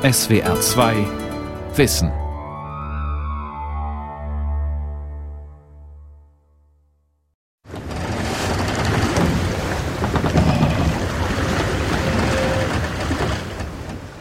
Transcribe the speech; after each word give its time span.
SWR 0.00 0.60
2 0.60 0.94
Wissen. 1.74 2.12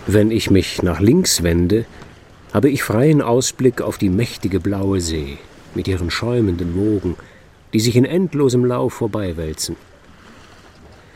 Wenn 0.07 0.31
ich 0.31 0.49
mich 0.49 0.81
nach 0.81 0.99
links 0.99 1.43
wende, 1.43 1.85
habe 2.55 2.71
ich 2.71 2.81
freien 2.81 3.21
Ausblick 3.21 3.83
auf 3.83 3.99
die 3.99 4.09
mächtige 4.09 4.59
blaue 4.59 4.99
See 4.99 5.37
mit 5.75 5.87
ihren 5.87 6.09
schäumenden 6.09 6.75
Wogen, 6.75 7.17
die 7.73 7.81
sich 7.81 7.95
in 7.95 8.05
endlosem 8.05 8.65
Lauf 8.65 8.93
vorbeiwälzen. 8.93 9.75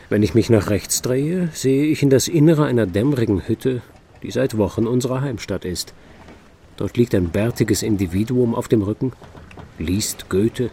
Wenn 0.09 0.21
ich 0.21 0.35
mich 0.35 0.51
nach 0.51 0.69
rechts 0.69 1.01
drehe, 1.01 1.49
sehe 1.51 1.85
ich 1.85 2.03
in 2.03 2.11
das 2.11 2.27
Innere 2.27 2.65
einer 2.65 2.85
dämmerigen 2.85 3.47
Hütte, 3.47 3.81
die 4.23 4.31
seit 4.31 4.57
Wochen 4.57 4.87
unsere 4.87 5.21
Heimstatt 5.21 5.65
ist. 5.65 5.93
Dort 6.77 6.97
liegt 6.97 7.13
ein 7.15 7.29
bärtiges 7.29 7.83
Individuum 7.83 8.55
auf 8.55 8.67
dem 8.67 8.81
Rücken, 8.81 9.13
liest 9.77 10.29
Goethe 10.29 10.69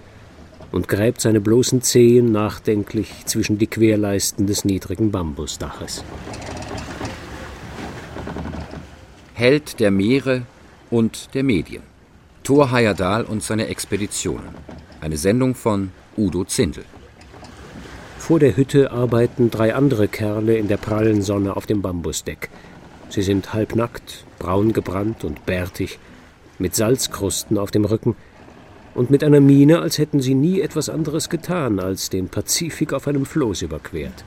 und 0.73 0.89
gräbt 0.89 1.21
seine 1.21 1.41
bloßen 1.41 1.83
Zehen 1.83 2.33
nachdenklich 2.33 3.27
zwischen 3.27 3.59
die 3.59 3.67
Querleisten 3.67 4.47
des 4.47 4.65
niedrigen 4.65 5.11
Bambusdaches. 5.11 6.05
Held 9.35 9.81
der 9.81 9.91
Meere 9.91 10.43
und 10.91 11.35
der 11.35 11.45
Medien. 11.45 11.83
Thor 12.43 12.73
Heyerdahl 12.73 13.25
und 13.25 13.43
seine 13.43 13.67
Expeditionen. 13.67 14.49
Eine 15.01 15.17
Sendung 15.17 15.55
von 15.55 15.91
Udo 16.17 16.45
Zindel. 16.45 16.85
Vor 18.19 18.41
der 18.41 18.57
Hütte 18.57 18.91
arbeiten 18.91 19.51
drei 19.51 19.75
andere 19.75 20.09
Kerle 20.09 20.57
in 20.57 20.67
der 20.67 20.77
prallen 20.77 21.23
Sonne 21.23 21.57
auf 21.57 21.67
dem 21.67 21.83
Bambusdeck. 21.83 22.51
Sie 23.11 23.23
sind 23.23 23.53
halbnackt, 23.53 24.25
braun 24.39 24.73
gebrannt 24.73 25.25
und 25.25 25.47
bärtig, 25.47 25.99
mit 26.59 26.75
Salzkrusten 26.75 27.59
auf 27.59 27.71
dem 27.71 27.85
Rücken 27.85 28.17
und 28.95 29.11
mit 29.11 29.25
einer 29.25 29.41
Miene, 29.41 29.81
als 29.81 29.99
hätten 29.99 30.21
sie 30.21 30.35
nie 30.35 30.61
etwas 30.61 30.89
anderes 30.89 31.29
getan, 31.29 31.79
als 31.81 32.11
den 32.11 32.29
Pazifik 32.29 32.93
auf 32.93 33.07
einem 33.07 33.25
Floß 33.25 33.63
überquert. 33.63 34.25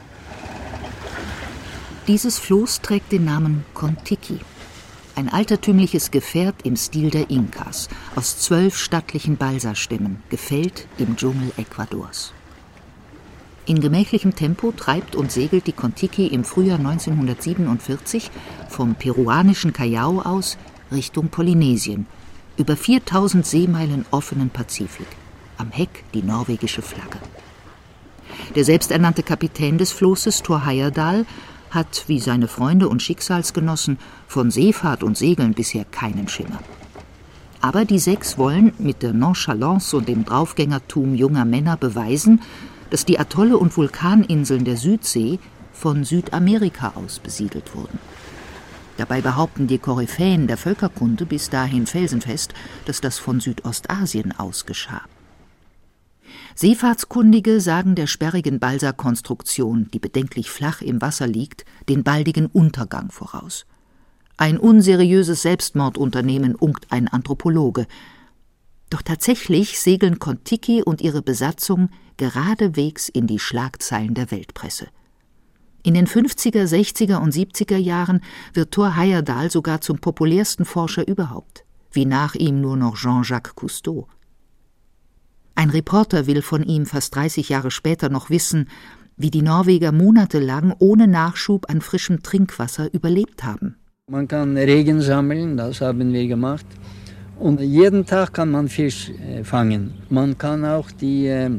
Dieses 2.08 2.40
Floß 2.40 2.82
trägt 2.82 3.12
den 3.12 3.26
Namen 3.26 3.64
Kontiki. 3.74 4.40
Ein 5.16 5.30
altertümliches 5.30 6.10
Gefährt 6.10 6.56
im 6.64 6.76
Stil 6.76 7.10
der 7.10 7.30
Inkas, 7.30 7.90
aus 8.16 8.40
zwölf 8.40 8.78
stattlichen 8.78 9.38
Balsastimmen, 9.38 10.24
gefällt 10.30 10.88
im 10.98 11.16
Dschungel 11.16 11.52
Ecuadors. 11.58 12.34
In 13.68 13.80
gemächlichem 13.80 14.36
Tempo 14.36 14.72
treibt 14.72 15.16
und 15.16 15.32
segelt 15.32 15.68
die 15.68 15.72
Kontiki 15.72 16.28
im 16.28 16.44
Frühjahr 16.44 16.80
1947 16.80 18.32
vom 18.70 18.96
peruanischen 18.96 19.72
Callao 19.72 20.22
aus 20.22 20.58
Richtung 20.92 21.30
Polynesien, 21.30 22.08
über 22.58 22.76
4000 22.76 23.46
Seemeilen 23.46 24.06
offenen 24.10 24.50
Pazifik. 24.50 25.08
Am 25.58 25.70
Heck 25.70 26.04
die 26.14 26.24
norwegische 26.24 26.82
Flagge. 26.82 27.20
Der 28.56 28.66
selbsternannte 28.66 29.22
Kapitän 29.22 29.78
des 29.78 29.92
Floßes, 29.92 30.42
Thor 30.42 30.66
Heyerdahl, 30.66 31.26
hat, 31.70 32.06
wie 32.08 32.20
seine 32.20 32.48
Freunde 32.48 32.90
und 32.90 33.02
Schicksalsgenossen, 33.02 34.00
von 34.28 34.50
Seefahrt 34.50 35.04
und 35.04 35.18
Segeln 35.18 35.54
bisher 35.54 35.86
keinen 35.86 36.28
Schimmer. 36.28 36.60
Aber 37.62 37.86
die 37.86 38.00
sechs 38.00 38.40
wollen 38.40 38.74
mit 38.80 39.04
der 39.04 39.14
Nonchalance 39.14 39.96
und 39.96 40.08
dem 40.08 40.26
Draufgängertum 40.26 41.14
junger 41.14 41.46
Männer 41.46 41.78
beweisen, 41.78 42.42
dass 42.92 43.06
die 43.06 43.18
Atolle 43.18 43.58
und 43.58 43.76
Vulkaninseln 43.76 44.64
der 44.64 44.78
Südsee 44.78 45.40
von 45.74 46.04
Südamerika 46.04 46.94
aus 46.96 47.18
besiedelt 47.20 47.76
wurden. 47.76 47.98
Dabei 48.98 49.22
behaupten 49.22 49.66
die 49.66 49.80
Koryphäen 49.80 50.46
der 50.46 50.58
Völkerkunde 50.58 51.26
bis 51.26 51.50
dahin 51.50 51.88
felsenfest, 51.88 52.54
dass 52.86 53.02
das 53.02 53.18
von 53.18 53.40
Südostasien 53.40 54.38
aus 54.38 54.68
geschah. 54.68 55.02
Seefahrtskundige 56.54 57.62
sagen 57.62 57.96
der 57.96 58.08
sperrigen 58.08 58.60
Balsa-Konstruktion, 58.60 59.90
die 59.94 60.00
bedenklich 60.00 60.52
flach 60.52 60.82
im 60.82 61.02
Wasser 61.02 61.28
liegt, 61.28 61.66
den 61.90 62.04
baldigen 62.04 62.46
Untergang 62.46 63.10
voraus. 63.10 63.66
Ein 64.38 64.58
unseriöses 64.58 65.42
Selbstmordunternehmen 65.42 66.56
unkt 66.56 66.92
ein 66.92 67.08
Anthropologe, 67.08 67.88
doch 68.92 69.02
tatsächlich 69.02 69.80
segeln 69.80 70.20
Kontiki 70.20 70.84
und 70.84 71.02
ihre 71.02 71.22
Besatzung 71.22 71.90
geradewegs 72.18 73.10
in 73.10 73.26
die 73.26 73.40
Schlagzeilen 73.40 74.14
der 74.14 74.32
Weltpresse. 74.32 74.88
In 75.84 75.96
den 75.96 76.06
50er, 76.06 76.66
60er 76.66 77.18
und 77.18 77.34
70er 77.34 77.78
Jahren 77.78 78.22
wird 78.54 78.72
Thor 78.72 78.96
Heyerdahl 78.96 79.50
sogar 79.50 79.82
zum 79.82 79.98
populärsten 79.98 80.66
Forscher 80.66 81.08
überhaupt, 81.08 81.64
wie 81.92 82.06
nach 82.06 82.36
ihm 82.36 82.62
nur 82.62 82.78
noch 82.78 82.96
Jean-Jacques 82.98 83.56
Cousteau. 83.56 84.08
Ein 85.56 85.72
Reporter 85.72 86.28
will 86.28 86.42
von 86.42 86.64
ihm 86.64 86.86
fast 86.86 87.16
30 87.16 87.50
Jahre 87.50 87.72
später 87.72 88.10
noch 88.10 88.30
wissen, 88.30 88.70
wie 89.18 89.32
die 89.32 89.42
Norweger 89.42 89.92
monatelang 89.92 90.74
ohne 90.80 91.08
Nachschub 91.08 91.70
an 91.70 91.82
frischem 91.82 92.24
Trinkwasser 92.24 92.94
überlebt 92.94 93.44
haben. 93.44 93.76
Man 94.10 94.28
kann 94.28 94.58
Regen 94.58 95.02
sammeln, 95.02 95.58
das 95.58 95.82
haben 95.82 96.12
wir 96.14 96.28
gemacht. 96.28 96.66
Und 97.42 97.60
jeden 97.60 98.06
Tag 98.06 98.34
kann 98.34 98.52
man 98.52 98.68
Fisch 98.68 99.10
äh, 99.10 99.44
fangen. 99.44 99.96
Man 100.10 100.38
kann 100.38 100.64
auch 100.64 100.92
die 100.92 101.26
äh, 101.26 101.50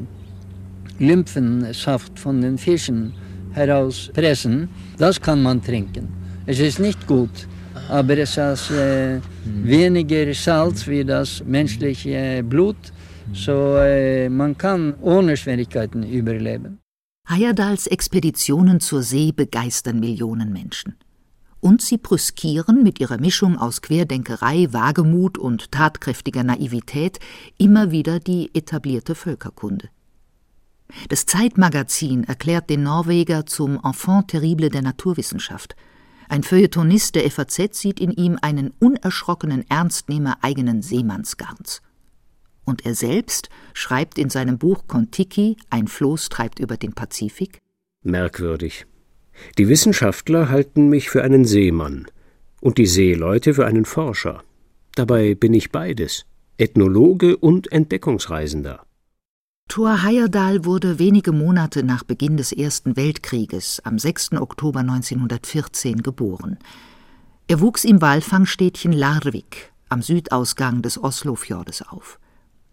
Lymphensaft 1.00 2.20
von 2.20 2.40
den 2.40 2.56
Fischen 2.56 3.12
herauspressen. 3.52 4.68
Das 4.96 5.20
kann 5.20 5.42
man 5.42 5.60
trinken. 5.60 6.06
Es 6.46 6.60
ist 6.60 6.78
nicht 6.78 7.04
gut, 7.08 7.48
aber 7.88 8.16
es 8.16 8.36
ist 8.36 8.70
äh, 8.70 9.18
weniger 9.44 10.32
Salz 10.34 10.86
wie 10.86 11.04
das 11.04 11.42
menschliche 11.44 12.44
Blut. 12.44 12.82
So 13.32 13.74
äh, 13.78 14.28
man 14.28 14.56
kann 14.56 14.94
ohne 15.00 15.36
Schwierigkeiten 15.36 16.04
überleben. 16.04 16.78
Heyerdahls 17.26 17.88
Expeditionen 17.88 18.78
zur 18.78 19.02
See 19.02 19.32
begeistern 19.32 19.98
Millionen 19.98 20.52
Menschen 20.52 20.94
und 21.62 21.80
sie 21.80 21.96
brüskieren 21.96 22.82
mit 22.82 22.98
ihrer 22.98 23.18
Mischung 23.18 23.56
aus 23.56 23.82
Querdenkerei, 23.82 24.72
Wagemut 24.72 25.38
und 25.38 25.70
tatkräftiger 25.70 26.42
Naivität 26.42 27.20
immer 27.56 27.92
wieder 27.92 28.18
die 28.18 28.50
etablierte 28.52 29.14
Völkerkunde. 29.14 29.88
Das 31.08 31.24
Zeitmagazin 31.24 32.24
erklärt 32.24 32.68
den 32.68 32.82
Norweger 32.82 33.46
zum 33.46 33.78
Enfant 33.82 34.28
terrible 34.28 34.70
der 34.70 34.82
Naturwissenschaft. 34.82 35.76
Ein 36.28 36.42
Feuilletonist 36.42 37.14
der 37.14 37.30
FAZ 37.30 37.78
sieht 37.78 38.00
in 38.00 38.10
ihm 38.10 38.38
einen 38.42 38.74
unerschrockenen 38.80 39.64
Ernstnehmer 39.70 40.38
eigenen 40.42 40.82
Seemannsgarns. 40.82 41.80
Und 42.64 42.84
er 42.84 42.96
selbst 42.96 43.50
schreibt 43.72 44.18
in 44.18 44.30
seinem 44.30 44.58
Buch 44.58 44.88
Kontiki 44.88 45.56
Ein 45.70 45.86
Floß 45.86 46.28
treibt 46.28 46.58
über 46.58 46.76
den 46.76 46.92
Pazifik 46.92 47.62
Merkwürdig. 48.02 48.86
Die 49.58 49.68
Wissenschaftler 49.68 50.48
halten 50.48 50.88
mich 50.88 51.10
für 51.10 51.22
einen 51.22 51.44
Seemann 51.44 52.06
und 52.60 52.78
die 52.78 52.86
Seeleute 52.86 53.54
für 53.54 53.66
einen 53.66 53.84
Forscher. 53.84 54.42
Dabei 54.94 55.34
bin 55.34 55.54
ich 55.54 55.72
beides, 55.72 56.26
Ethnologe 56.58 57.36
und 57.36 57.72
Entdeckungsreisender. 57.72 58.84
Thor 59.68 60.02
Heyerdahl 60.02 60.64
wurde 60.64 60.98
wenige 60.98 61.32
Monate 61.32 61.82
nach 61.82 62.04
Beginn 62.04 62.36
des 62.36 62.52
Ersten 62.52 62.96
Weltkrieges 62.96 63.80
am 63.84 63.98
6. 63.98 64.32
Oktober 64.34 64.80
1914 64.80 66.02
geboren. 66.02 66.58
Er 67.48 67.60
wuchs 67.60 67.84
im 67.84 68.02
Walfangstädtchen 68.02 68.92
Larvik 68.92 69.72
am 69.88 70.02
Südausgang 70.02 70.82
des 70.82 71.02
Oslofjordes 71.02 71.82
auf. 71.82 72.18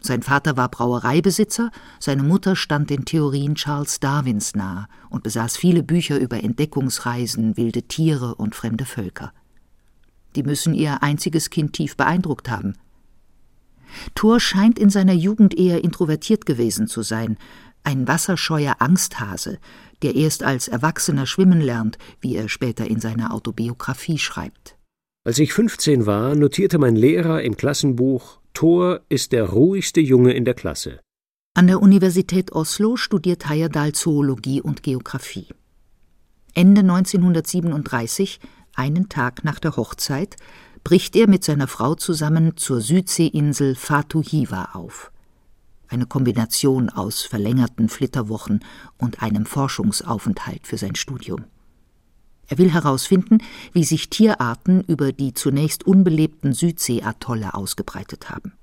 Sein 0.01 0.21
Vater 0.23 0.55
war 0.55 0.69
Brauereibesitzer, 0.69 1.71
seine 1.99 2.23
Mutter 2.23 2.55
stand 2.55 2.89
den 2.89 3.03
Theorien 3.03 3.55
Charles 3.55 3.99
Darwins 3.99 4.55
nahe 4.55 4.87
und 5.09 5.23
besaß 5.23 5.57
viele 5.57 5.83
Bücher 5.83 6.19
über 6.19 6.41
Entdeckungsreisen, 6.41 7.57
wilde 7.57 7.83
Tiere 7.83 8.35
und 8.35 8.55
fremde 8.55 8.85
Völker. 8.85 9.33
Die 10.35 10.43
müssen 10.43 10.73
ihr 10.73 11.03
einziges 11.03 11.49
Kind 11.49 11.73
tief 11.73 11.97
beeindruckt 11.97 12.49
haben. 12.49 12.75
Thor 14.15 14.39
scheint 14.39 14.79
in 14.79 14.89
seiner 14.89 15.13
Jugend 15.13 15.57
eher 15.57 15.83
introvertiert 15.83 16.45
gewesen 16.45 16.87
zu 16.87 17.01
sein, 17.01 17.37
ein 17.83 18.07
wasserscheuer 18.07 18.75
Angsthase, 18.79 19.57
der 20.01 20.15
erst 20.15 20.43
als 20.43 20.67
Erwachsener 20.67 21.25
schwimmen 21.25 21.59
lernt, 21.59 21.97
wie 22.21 22.35
er 22.35 22.47
später 22.47 22.87
in 22.87 22.99
seiner 22.99 23.33
Autobiografie 23.33 24.19
schreibt. 24.19 24.77
Als 25.25 25.39
ich 25.39 25.53
15 25.53 26.05
war, 26.05 26.35
notierte 26.35 26.77
mein 26.77 26.95
Lehrer 26.95 27.41
im 27.41 27.57
Klassenbuch 27.57 28.38
Thor 28.53 29.01
ist 29.09 29.31
der 29.31 29.45
ruhigste 29.49 30.01
Junge 30.01 30.33
in 30.33 30.45
der 30.45 30.53
Klasse. 30.53 30.99
An 31.53 31.67
der 31.67 31.81
Universität 31.81 32.51
Oslo 32.51 32.95
studiert 32.95 33.49
Heyerdahl 33.49 33.93
Zoologie 33.93 34.61
und 34.61 34.83
Geographie. 34.83 35.47
Ende 36.53 36.81
1937, 36.81 38.39
einen 38.75 39.09
Tag 39.09 39.43
nach 39.43 39.59
der 39.59 39.75
Hochzeit, 39.75 40.35
bricht 40.83 41.15
er 41.15 41.27
mit 41.27 41.43
seiner 41.43 41.67
Frau 41.67 41.95
zusammen 41.95 42.57
zur 42.57 42.81
Südseeinsel 42.81 43.75
Fatuhiva 43.75 44.69
auf. 44.73 45.11
Eine 45.87 46.05
Kombination 46.05 46.89
aus 46.89 47.23
verlängerten 47.23 47.89
Flitterwochen 47.89 48.63
und 48.97 49.21
einem 49.21 49.45
Forschungsaufenthalt 49.45 50.67
für 50.67 50.77
sein 50.77 50.95
Studium. 50.95 51.45
Er 52.49 52.57
will 52.57 52.73
herausfinden, 52.73 53.37
wie 53.73 53.83
sich 53.83 54.09
Tierarten 54.09 54.83
über 54.87 55.13
die 55.13 55.33
zunächst 55.33 55.85
unbelebten 55.85 56.53
Südseeatolle 56.53 57.53
ausgebreitet 57.53 58.29
haben. 58.29 58.53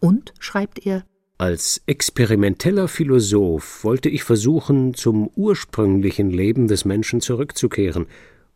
Und, 0.00 0.34
schreibt 0.38 0.84
er, 0.84 1.04
als 1.38 1.82
experimenteller 1.86 2.88
Philosoph 2.88 3.84
wollte 3.84 4.08
ich 4.08 4.24
versuchen, 4.24 4.94
zum 4.94 5.28
ursprünglichen 5.34 6.30
Leben 6.30 6.66
des 6.66 6.86
Menschen 6.86 7.20
zurückzukehren, 7.20 8.06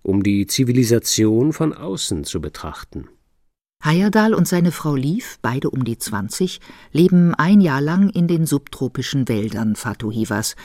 um 0.02 0.22
die 0.22 0.46
Zivilisation 0.46 1.52
von 1.52 1.74
außen 1.74 2.24
zu 2.24 2.40
betrachten. 2.40 3.08
Heyerdahl 3.82 4.34
und 4.34 4.48
seine 4.48 4.72
Frau 4.72 4.94
Lief, 4.94 5.38
beide 5.42 5.70
um 5.70 5.84
die 5.84 5.98
20, 5.98 6.60
leben 6.92 7.34
ein 7.34 7.60
Jahr 7.60 7.80
lang 7.80 8.10
in 8.10 8.28
den 8.28 8.46
subtropischen 8.46 9.28
Wäldern 9.28 9.76
Fatuhivas. 9.76 10.56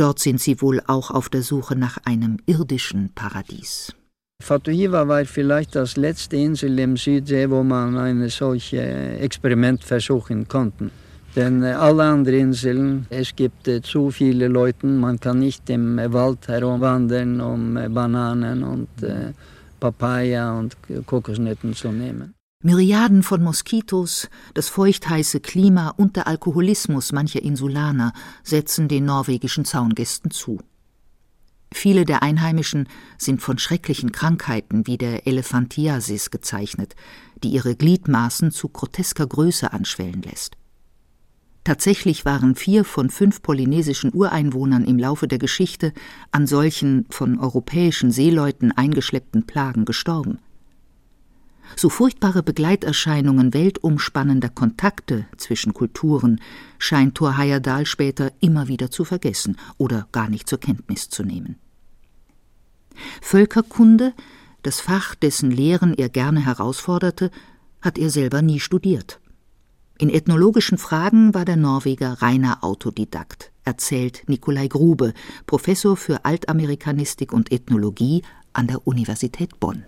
Dort 0.00 0.18
sind 0.18 0.40
sie 0.40 0.62
wohl 0.62 0.80
auch 0.86 1.10
auf 1.10 1.28
der 1.28 1.42
Suche 1.42 1.76
nach 1.76 1.98
einem 2.06 2.38
irdischen 2.46 3.10
Paradies. 3.14 3.94
Fatuhiva 4.42 5.06
war 5.06 5.26
vielleicht 5.26 5.74
das 5.74 5.98
letzte 5.98 6.36
Insel 6.36 6.78
im 6.78 6.96
Südsee, 6.96 7.50
wo 7.50 7.62
man 7.62 7.98
ein 7.98 8.26
solches 8.30 9.20
Experiment 9.20 9.84
versuchen 9.84 10.48
konnte. 10.48 10.90
Denn 11.36 11.62
alle 11.62 12.04
anderen 12.04 12.40
Inseln, 12.40 13.06
es 13.10 13.36
gibt 13.36 13.68
zu 13.82 14.10
viele 14.10 14.48
Leute, 14.48 14.86
man 14.86 15.20
kann 15.20 15.40
nicht 15.40 15.68
im 15.68 15.98
Wald 15.98 16.48
herumwandern, 16.48 17.38
um 17.42 17.74
Bananen 17.74 18.62
und 18.62 18.88
Papaya 19.78 20.58
und 20.58 20.78
Kokosnüsse 21.04 21.72
zu 21.72 21.92
nehmen. 21.92 22.32
Myriaden 22.62 23.22
von 23.22 23.42
Moskitos, 23.42 24.28
das 24.52 24.68
feuchtheiße 24.68 25.40
Klima 25.40 25.94
und 25.96 26.16
der 26.16 26.26
Alkoholismus 26.26 27.10
mancher 27.10 27.40
Insulaner 27.42 28.12
setzen 28.42 28.86
den 28.86 29.06
norwegischen 29.06 29.64
Zaungästen 29.64 30.30
zu. 30.30 30.60
Viele 31.72 32.04
der 32.04 32.22
Einheimischen 32.22 32.86
sind 33.16 33.40
von 33.40 33.56
schrecklichen 33.56 34.12
Krankheiten 34.12 34.86
wie 34.86 34.98
der 34.98 35.26
Elephantiasis 35.26 36.30
gezeichnet, 36.30 36.96
die 37.42 37.48
ihre 37.48 37.76
Gliedmaßen 37.76 38.50
zu 38.50 38.68
grotesker 38.68 39.26
Größe 39.26 39.72
anschwellen 39.72 40.20
lässt. 40.20 40.58
Tatsächlich 41.64 42.26
waren 42.26 42.56
vier 42.56 42.84
von 42.84 43.08
fünf 43.08 43.40
polynesischen 43.40 44.12
Ureinwohnern 44.12 44.84
im 44.84 44.98
Laufe 44.98 45.28
der 45.28 45.38
Geschichte 45.38 45.94
an 46.30 46.46
solchen 46.46 47.06
von 47.08 47.38
europäischen 47.38 48.10
Seeleuten 48.10 48.70
eingeschleppten 48.70 49.46
Plagen 49.46 49.86
gestorben. 49.86 50.40
So 51.76 51.88
furchtbare 51.88 52.42
Begleiterscheinungen 52.42 53.54
weltumspannender 53.54 54.48
Kontakte 54.48 55.26
zwischen 55.36 55.72
Kulturen 55.72 56.40
scheint 56.78 57.14
Thor 57.14 57.36
Heyerdahl 57.36 57.86
später 57.86 58.32
immer 58.40 58.68
wieder 58.68 58.90
zu 58.90 59.04
vergessen 59.04 59.56
oder 59.78 60.08
gar 60.12 60.28
nicht 60.28 60.48
zur 60.48 60.60
Kenntnis 60.60 61.08
zu 61.08 61.22
nehmen. 61.22 61.56
Völkerkunde, 63.20 64.12
das 64.62 64.80
Fach, 64.80 65.14
dessen 65.14 65.50
Lehren 65.50 65.94
er 65.94 66.08
gerne 66.08 66.44
herausforderte, 66.44 67.30
hat 67.80 67.98
er 67.98 68.10
selber 68.10 68.42
nie 68.42 68.60
studiert. 68.60 69.20
In 69.98 70.10
ethnologischen 70.10 70.78
Fragen 70.78 71.34
war 71.34 71.44
der 71.44 71.56
Norweger 71.56 72.22
reiner 72.22 72.64
Autodidakt, 72.64 73.52
erzählt 73.64 74.22
Nikolai 74.28 74.66
Grube, 74.68 75.12
Professor 75.46 75.96
für 75.96 76.24
Altamerikanistik 76.24 77.32
und 77.32 77.52
Ethnologie 77.52 78.22
an 78.52 78.66
der 78.66 78.86
Universität 78.86 79.60
Bonn. 79.60 79.84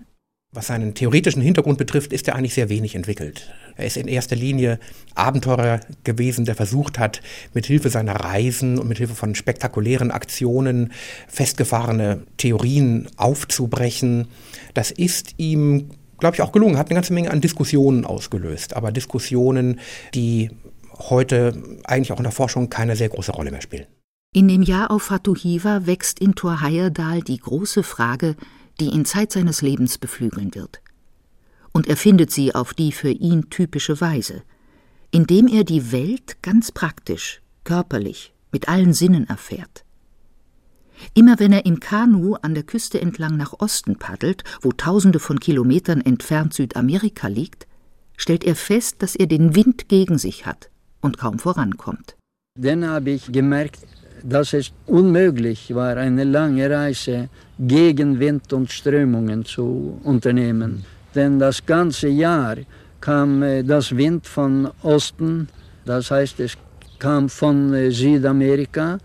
Was 0.54 0.66
seinen 0.66 0.92
theoretischen 0.92 1.40
Hintergrund 1.40 1.78
betrifft, 1.78 2.12
ist 2.12 2.28
er 2.28 2.36
eigentlich 2.36 2.52
sehr 2.52 2.68
wenig 2.68 2.94
entwickelt. 2.94 3.50
Er 3.74 3.86
ist 3.86 3.96
in 3.96 4.06
erster 4.06 4.36
Linie 4.36 4.78
Abenteurer 5.14 5.80
gewesen, 6.04 6.44
der 6.44 6.54
versucht 6.54 6.98
hat, 6.98 7.22
mit 7.54 7.64
Hilfe 7.64 7.88
seiner 7.88 8.16
Reisen 8.16 8.78
und 8.78 8.86
mit 8.86 8.98
Hilfe 8.98 9.14
von 9.14 9.34
spektakulären 9.34 10.10
Aktionen 10.10 10.92
festgefahrene 11.26 12.24
Theorien 12.36 13.08
aufzubrechen. 13.16 14.28
Das 14.74 14.90
ist 14.90 15.36
ihm, 15.38 15.88
glaube 16.18 16.36
ich, 16.36 16.42
auch 16.42 16.52
gelungen, 16.52 16.76
hat 16.76 16.88
eine 16.88 16.96
ganze 16.96 17.14
Menge 17.14 17.30
an 17.30 17.40
Diskussionen 17.40 18.04
ausgelöst, 18.04 18.76
aber 18.76 18.92
Diskussionen, 18.92 19.80
die 20.12 20.50
heute 20.98 21.54
eigentlich 21.84 22.12
auch 22.12 22.18
in 22.18 22.24
der 22.24 22.32
Forschung 22.32 22.68
keine 22.68 22.94
sehr 22.94 23.08
große 23.08 23.32
Rolle 23.32 23.52
mehr 23.52 23.62
spielen. 23.62 23.86
In 24.34 24.48
dem 24.48 24.62
Jahr 24.62 24.90
auf 24.90 25.04
Fatuhiva 25.04 25.86
wächst 25.86 26.18
in 26.18 26.34
Thor 26.34 26.60
Heyerdahl 26.60 27.22
die 27.22 27.38
große 27.38 27.82
Frage, 27.82 28.36
die 28.80 28.90
ihn 28.90 29.04
Zeit 29.04 29.32
seines 29.32 29.62
Lebens 29.62 29.98
beflügeln 29.98 30.54
wird. 30.54 30.80
Und 31.72 31.86
er 31.86 31.96
findet 31.96 32.30
sie 32.30 32.54
auf 32.54 32.74
die 32.74 32.92
für 32.92 33.10
ihn 33.10 33.48
typische 33.50 34.00
Weise, 34.00 34.42
indem 35.10 35.46
er 35.46 35.64
die 35.64 35.92
Welt 35.92 36.42
ganz 36.42 36.72
praktisch, 36.72 37.40
körperlich, 37.64 38.32
mit 38.50 38.68
allen 38.68 38.92
Sinnen 38.92 39.28
erfährt. 39.28 39.84
Immer 41.14 41.38
wenn 41.38 41.52
er 41.52 41.66
im 41.66 41.80
Kanu 41.80 42.34
an 42.34 42.54
der 42.54 42.62
Küste 42.62 43.00
entlang 43.00 43.36
nach 43.36 43.54
Osten 43.58 43.96
paddelt, 43.96 44.44
wo 44.60 44.72
tausende 44.72 45.18
von 45.18 45.40
Kilometern 45.40 46.00
entfernt 46.00 46.54
Südamerika 46.54 47.26
liegt, 47.28 47.66
stellt 48.16 48.44
er 48.44 48.54
fest, 48.54 49.02
dass 49.02 49.16
er 49.16 49.26
den 49.26 49.54
Wind 49.54 49.88
gegen 49.88 50.18
sich 50.18 50.46
hat 50.46 50.70
und 51.00 51.18
kaum 51.18 51.38
vorankommt. 51.38 52.16
Dann 52.58 52.86
habe 52.86 53.10
ich 53.10 53.32
gemerkt, 53.32 53.80
dass 54.24 54.52
es 54.52 54.72
unmöglich 54.86 55.74
war, 55.74 55.96
eine 55.96 56.24
lange 56.24 56.70
Reise 56.70 57.28
gegen 57.58 58.18
Wind 58.18 58.52
und 58.52 58.70
Strömungen 58.70 59.44
zu 59.44 60.00
unternehmen. 60.04 60.84
Denn 61.14 61.38
das 61.38 61.64
ganze 61.64 62.08
Jahr 62.08 62.56
kam 63.00 63.42
äh, 63.42 63.62
das 63.62 63.96
Wind 63.96 64.26
von 64.26 64.68
Osten, 64.82 65.48
das 65.84 66.10
heißt 66.10 66.40
es 66.40 66.56
kam 66.98 67.28
von 67.28 67.74
äh, 67.74 67.90
Südamerika 67.90 68.98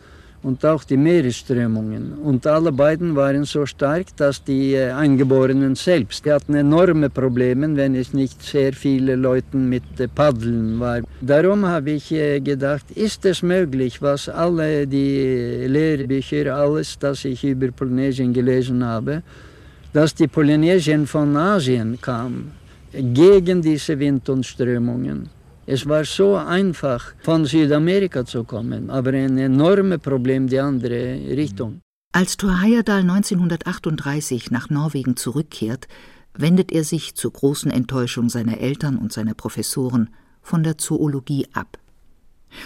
und 0.44 0.64
auch 0.66 0.84
die 0.84 0.98
Meeresströmungen. 0.98 2.14
Und 2.14 2.46
alle 2.46 2.72
beiden 2.72 3.16
waren 3.16 3.44
so 3.44 3.66
stark, 3.66 4.16
dass 4.18 4.44
die 4.44 4.74
äh, 4.74 4.92
Eingeborenen 4.92 5.76
selbst 5.76 6.26
die 6.26 6.32
hatten 6.32 6.56
enorme 6.56 7.10
Probleme, 7.10 7.76
wenn 7.76 7.96
es 7.96 8.14
nicht 8.14 8.42
sehr 8.44 8.74
viele 8.74 9.16
Leute 9.16 9.58
mit 9.58 9.84
äh, 10.00 10.08
Paddeln 10.08 10.80
war. 10.80 11.02
Darum 11.22 11.66
habe 11.66 11.92
ich 11.92 12.12
äh, 12.12 12.40
gedacht, 12.40 12.92
ist 12.92 13.26
es 13.26 13.42
möglich, 13.42 14.02
was 14.02 14.30
alle 14.30 14.86
die 14.86 15.66
Lehrbücher, 15.68 16.56
alles, 16.56 16.98
das 17.00 17.26
ich 17.26 17.44
über 17.44 17.72
Polynesien 17.72 18.32
gelesen 18.34 18.86
habe, 18.86 19.24
dass 19.94 20.14
die 20.14 20.28
Polynesien 20.28 21.08
von 21.08 21.36
Asien 21.36 22.00
kam, 22.00 22.52
gegen 22.92 23.62
diese 23.62 23.98
Wind 24.00 24.30
und 24.30 24.46
Strömungen. 24.46 25.37
Es 25.70 25.86
war 25.86 26.06
so 26.06 26.38
einfach, 26.38 27.14
von 27.20 27.44
Südamerika 27.44 28.26
zu 28.26 28.46
kommen, 28.46 28.90
aber 28.90 29.12
ein 29.12 29.38
enormes 29.38 30.00
Problem 30.00 30.48
die 30.48 30.62
andere 30.62 31.20
Richtung. 31.36 31.82
Als 32.14 32.38
Thor 32.38 32.62
Heyerdahl 32.62 33.02
1938 33.02 34.50
nach 34.50 34.70
Norwegen 34.70 35.18
zurückkehrt, 35.18 35.90
wendet 36.34 36.72
er 36.72 36.86
sich 36.86 37.16
zur 37.16 37.34
großen 37.34 37.70
Enttäuschung 37.70 38.30
seiner 38.30 38.62
Eltern 38.62 38.96
und 38.96 39.12
seiner 39.12 39.34
Professoren 39.34 40.10
von 40.42 40.64
der 40.64 40.78
Zoologie 40.78 41.48
ab. 41.52 41.78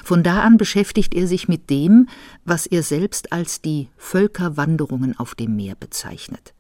Von 0.04 0.22
da 0.22 0.44
an 0.44 0.58
beschäftigt 0.58 1.16
er 1.16 1.26
sich 1.26 1.48
mit 1.48 1.72
dem, 1.72 2.08
was 2.46 2.68
er 2.68 2.84
selbst 2.84 3.34
als 3.34 3.64
die 3.64 3.90
Völkerwanderungen 3.98 5.18
auf 5.18 5.34
dem 5.34 5.56
Meer 5.56 5.74
bezeichnet. 5.74 6.54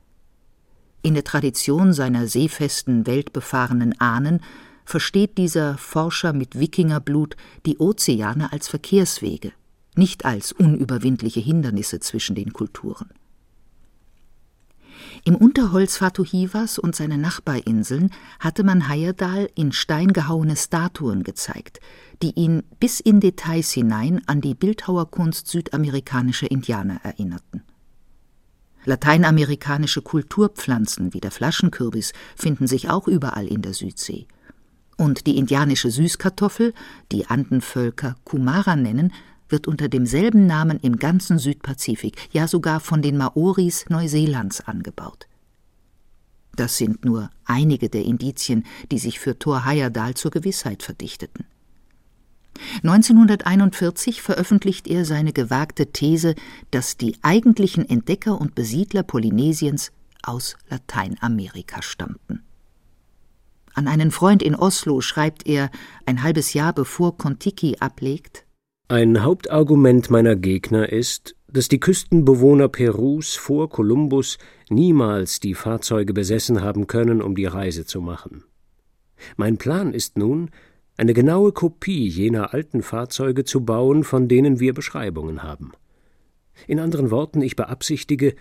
In 1.03 1.13
der 1.13 1.23
Tradition 1.23 1.93
seiner 1.93 2.25
seefesten, 2.25 3.05
weltbefahrenen 3.05 3.99
Ahnen 3.99 4.41
versteht 4.85 5.37
dieser 5.37 5.77
Forscher 5.77 6.33
mit 6.33 6.59
Wikingerblut 6.59 7.35
die 7.65 7.77
Ozeane 7.77 8.51
als 8.51 8.67
Verkehrswege, 8.67 9.51
nicht 9.95 10.25
als 10.25 10.51
unüberwindliche 10.51 11.39
Hindernisse 11.39 11.99
zwischen 11.99 12.35
den 12.35 12.53
Kulturen. 12.53 13.09
Im 15.23 15.35
Unterholz 15.35 15.97
Fatuhivas 15.97 16.79
und 16.79 16.95
seine 16.95 17.17
Nachbarinseln 17.17 18.11
hatte 18.39 18.63
man 18.63 18.87
Heyerdahl 18.87 19.49
in 19.55 19.71
Stein 19.71 20.13
gehauene 20.13 20.55
Statuen 20.55 21.23
gezeigt, 21.23 21.79
die 22.21 22.31
ihn 22.31 22.63
bis 22.79 22.99
in 22.99 23.19
Details 23.19 23.71
hinein 23.71 24.21
an 24.27 24.41
die 24.41 24.55
Bildhauerkunst 24.55 25.47
südamerikanischer 25.47 26.49
Indianer 26.49 26.99
erinnerten. 27.03 27.63
Lateinamerikanische 28.85 30.01
Kulturpflanzen 30.01 31.13
wie 31.13 31.19
der 31.19 31.29
Flaschenkürbis 31.29 32.13
finden 32.35 32.65
sich 32.65 32.89
auch 32.89 33.07
überall 33.07 33.45
in 33.45 33.61
der 33.61 33.75
Südsee. 33.75 34.27
Und 34.97 35.25
die 35.25 35.37
indianische 35.37 35.89
Süßkartoffel, 35.89 36.73
die 37.11 37.27
Andenvölker 37.27 38.15
Kumara 38.23 38.75
nennen, 38.75 39.13
wird 39.49 39.67
unter 39.67 39.89
demselben 39.89 40.45
Namen 40.45 40.79
im 40.79 40.97
ganzen 40.97 41.39
Südpazifik, 41.39 42.15
ja 42.31 42.47
sogar 42.47 42.79
von 42.79 43.01
den 43.01 43.17
Maoris 43.17 43.85
Neuseelands 43.89 44.61
angebaut. 44.61 45.27
Das 46.55 46.77
sind 46.77 47.05
nur 47.05 47.29
einige 47.45 47.89
der 47.89 48.03
Indizien, 48.03 48.65
die 48.91 48.99
sich 48.99 49.19
für 49.19 49.39
Thor 49.39 49.65
Heyerdahl 49.65 50.15
zur 50.15 50.31
Gewissheit 50.31 50.83
verdichteten. 50.83 51.45
1941 52.83 54.21
veröffentlicht 54.21 54.87
er 54.87 55.05
seine 55.05 55.33
gewagte 55.33 55.87
These, 55.87 56.35
dass 56.69 56.97
die 56.97 57.17
eigentlichen 57.21 57.89
Entdecker 57.89 58.39
und 58.39 58.55
Besiedler 58.55 59.03
Polynesiens 59.03 59.91
aus 60.21 60.57
Lateinamerika 60.69 61.81
stammten. 61.81 62.43
An 63.73 63.87
einen 63.87 64.11
Freund 64.11 64.43
in 64.43 64.55
Oslo 64.55 65.01
schreibt 65.01 65.47
er, 65.47 65.69
ein 66.05 66.23
halbes 66.23 66.53
Jahr 66.53 66.73
bevor 66.73 67.17
Kontiki 67.17 67.77
ablegt 67.79 68.45
Ein 68.87 69.23
Hauptargument 69.23 70.09
meiner 70.09 70.35
Gegner 70.35 70.91
ist, 70.91 71.35
dass 71.47 71.67
die 71.67 71.79
Küstenbewohner 71.79 72.69
Perus 72.69 73.35
vor 73.35 73.69
Kolumbus 73.69 74.37
niemals 74.69 75.39
die 75.39 75.53
Fahrzeuge 75.53 76.13
besessen 76.13 76.61
haben 76.61 76.87
können, 76.87 77.21
um 77.21 77.35
die 77.35 77.45
Reise 77.45 77.85
zu 77.85 78.01
machen. 78.01 78.43
Mein 79.37 79.57
Plan 79.57 79.93
ist 79.93 80.17
nun, 80.17 80.49
eine 80.97 81.13
genaue 81.13 81.51
Kopie 81.51 82.07
jener 82.07 82.53
alten 82.53 82.83
Fahrzeuge 82.83 83.43
zu 83.43 83.61
bauen, 83.65 84.03
von 84.03 84.27
denen 84.27 84.59
wir 84.59 84.73
Beschreibungen 84.73 85.43
haben. 85.43 85.71
In 86.67 86.79
anderen 86.79 87.11
Worten, 87.11 87.41
ich 87.41 87.55
beabsichtige, 87.55 88.35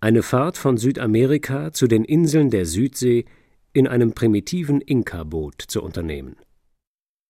eine 0.00 0.22
Fahrt 0.22 0.56
von 0.56 0.76
Südamerika 0.76 1.72
zu 1.72 1.86
den 1.86 2.04
Inseln 2.04 2.50
der 2.50 2.66
Südsee 2.66 3.24
in 3.72 3.86
einem 3.86 4.12
primitiven 4.12 4.80
Inka-Boot 4.80 5.64
zu 5.68 5.82
unternehmen. 5.82 6.36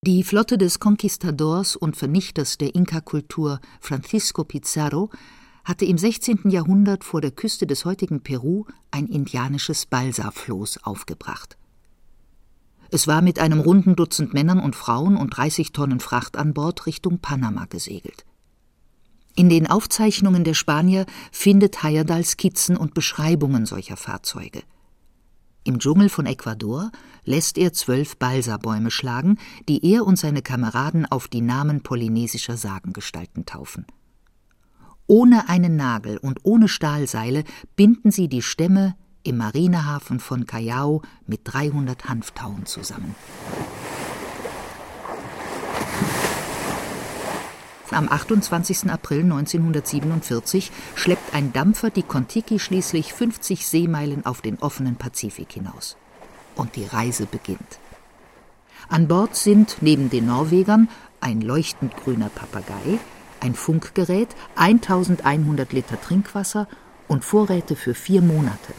Die 0.05 0.23
Flotte 0.23 0.57
des 0.57 0.79
Conquistadors 0.79 1.75
und 1.75 1.97
Vernichters 1.97 2.57
der 2.57 2.73
Inka-Kultur 2.73 3.59
Francisco 3.81 4.45
Pizarro 4.45 5.09
hatte 5.65 5.85
im 5.85 5.97
16. 5.97 6.49
Jahrhundert 6.49 7.03
vor 7.03 7.21
der 7.21 7.31
Küste 7.31 7.67
des 7.67 7.83
heutigen 7.85 8.21
Peru 8.21 8.65
ein 8.91 9.07
indianisches 9.07 9.85
Balsafloß 9.85 10.83
aufgebracht. 10.83 11.57
Es 12.91 13.07
war 13.07 13.21
mit 13.21 13.39
einem 13.39 13.59
runden 13.59 13.95
Dutzend 13.95 14.33
Männern 14.33 14.59
und 14.59 14.75
Frauen 14.75 15.15
und 15.15 15.31
30 15.31 15.73
Tonnen 15.73 15.99
Fracht 15.99 16.37
an 16.37 16.53
Bord 16.53 16.85
Richtung 16.85 17.19
Panama 17.19 17.65
gesegelt. 17.65 18.25
In 19.35 19.49
den 19.49 19.67
Aufzeichnungen 19.67 20.43
der 20.43 20.55
Spanier 20.55 21.05
findet 21.31 21.83
Heyerdahl 21.83 22.23
Skizzen 22.23 22.77
und 22.77 22.93
Beschreibungen 22.93 23.65
solcher 23.65 23.95
Fahrzeuge. 23.95 24.63
Im 25.69 25.77
Dschungel 25.77 26.09
von 26.09 26.25
Ecuador 26.25 26.89
lässt 27.25 27.59
er 27.59 27.73
zwölf 27.73 28.17
Balsabäume 28.17 28.89
schlagen, 28.89 29.37
die 29.67 29.85
er 29.85 30.03
und 30.07 30.17
seine 30.17 30.41
Kameraden 30.41 31.05
auf 31.05 31.27
die 31.27 31.41
Namen 31.41 31.83
polynesischer 31.83 32.57
Sagengestalten 32.57 33.45
taufen. 33.45 33.85
Ohne 35.05 35.47
einen 35.47 35.75
Nagel 35.75 36.17
und 36.17 36.39
ohne 36.41 36.67
Stahlseile 36.67 37.43
binden 37.75 38.09
sie 38.09 38.29
die 38.29 38.41
Stämme 38.41 38.95
im 39.21 39.37
Marinehafen 39.37 40.19
von 40.19 40.47
Callao 40.47 41.03
mit 41.27 41.41
300 41.43 42.09
Hanftauen 42.09 42.65
zusammen. 42.65 43.13
Am 47.91 48.07
28. 48.07 48.91
April 48.91 49.23
1947 49.23 50.71
schleppt 50.93 51.33
ein 51.33 51.51
Dampfer 51.53 51.89
die 51.89 52.03
Kontiki 52.03 52.59
schließlich 52.59 53.13
50 53.13 53.65
Seemeilen 53.65 54.27
auf 54.27 54.41
den 54.41 54.59
offenen 54.59 54.95
Pazifik 54.95 55.53
hinaus. 55.53 55.97
Und 56.55 56.75
die 56.75 56.85
Reise 56.85 57.25
beginnt. 57.25 57.79
An 58.89 59.07
Bord 59.07 59.35
sind 59.35 59.77
neben 59.81 60.11
den 60.11 60.27
Norwegern 60.27 60.87
ein 61.19 61.41
leuchtend 61.41 61.97
grüner 61.97 62.29
Papagei, 62.29 62.99
ein 63.39 63.55
Funkgerät, 63.55 64.29
1100 64.55 65.73
Liter 65.73 65.99
Trinkwasser 65.99 66.67
und 67.07 67.25
Vorräte 67.25 67.75
für 67.75 67.95
vier 67.95 68.21
Monate. 68.21 68.73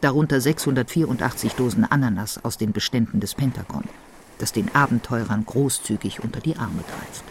Darunter 0.00 0.40
684 0.40 1.54
Dosen 1.54 1.84
Ananas 1.84 2.44
aus 2.44 2.56
den 2.58 2.72
Beständen 2.72 3.20
des 3.20 3.34
Pentagon, 3.34 3.84
das 4.38 4.52
den 4.52 4.74
Abenteurern 4.74 5.46
großzügig 5.46 6.24
unter 6.24 6.40
die 6.40 6.56
Arme 6.56 6.82
greift. 6.82 7.24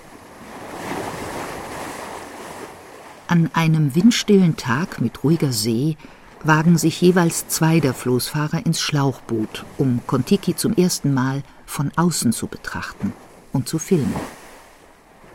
An 3.29 3.49
einem 3.53 3.93
windstillen 3.93 4.55
Tag 4.55 5.01
mit 5.01 5.21
ruhiger 5.21 5.51
See 5.51 5.97
wagen 6.45 6.77
sich 6.77 7.01
jeweils 7.01 7.49
zwei 7.49 7.81
der 7.81 7.93
Floßfahrer 7.93 8.65
ins 8.65 8.79
Schlauchboot, 8.79 9.65
um 9.77 9.99
Kontiki 10.07 10.55
zum 10.55 10.73
ersten 10.75 11.13
Mal 11.13 11.43
von 11.65 11.91
außen 11.97 12.31
zu 12.31 12.47
betrachten 12.47 13.11
und 13.51 13.67
zu 13.67 13.79
filmen. 13.79 14.15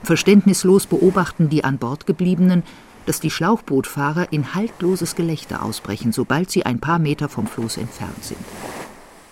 Verständnislos 0.03 0.87
beobachten 0.87 1.51
die 1.51 1.65
an 1.65 1.77
Bord 1.77 2.07
gebliebenen, 2.07 2.63
dass 3.05 3.21
die 3.21 3.31
Schlauchbootfahrer 3.31 4.33
in 4.33 4.55
haltloses 4.55 5.15
Gelächter 5.15 5.63
ausbrechen, 5.63 6.13
sobald 6.13 6.51
sie 6.51 6.65
ein 6.65 6.81
paar 6.81 6.99
Meter 6.99 7.29
vom 7.29 7.47
Floß 7.47 7.77
entfernt 7.77 8.25
sind. 8.25 8.41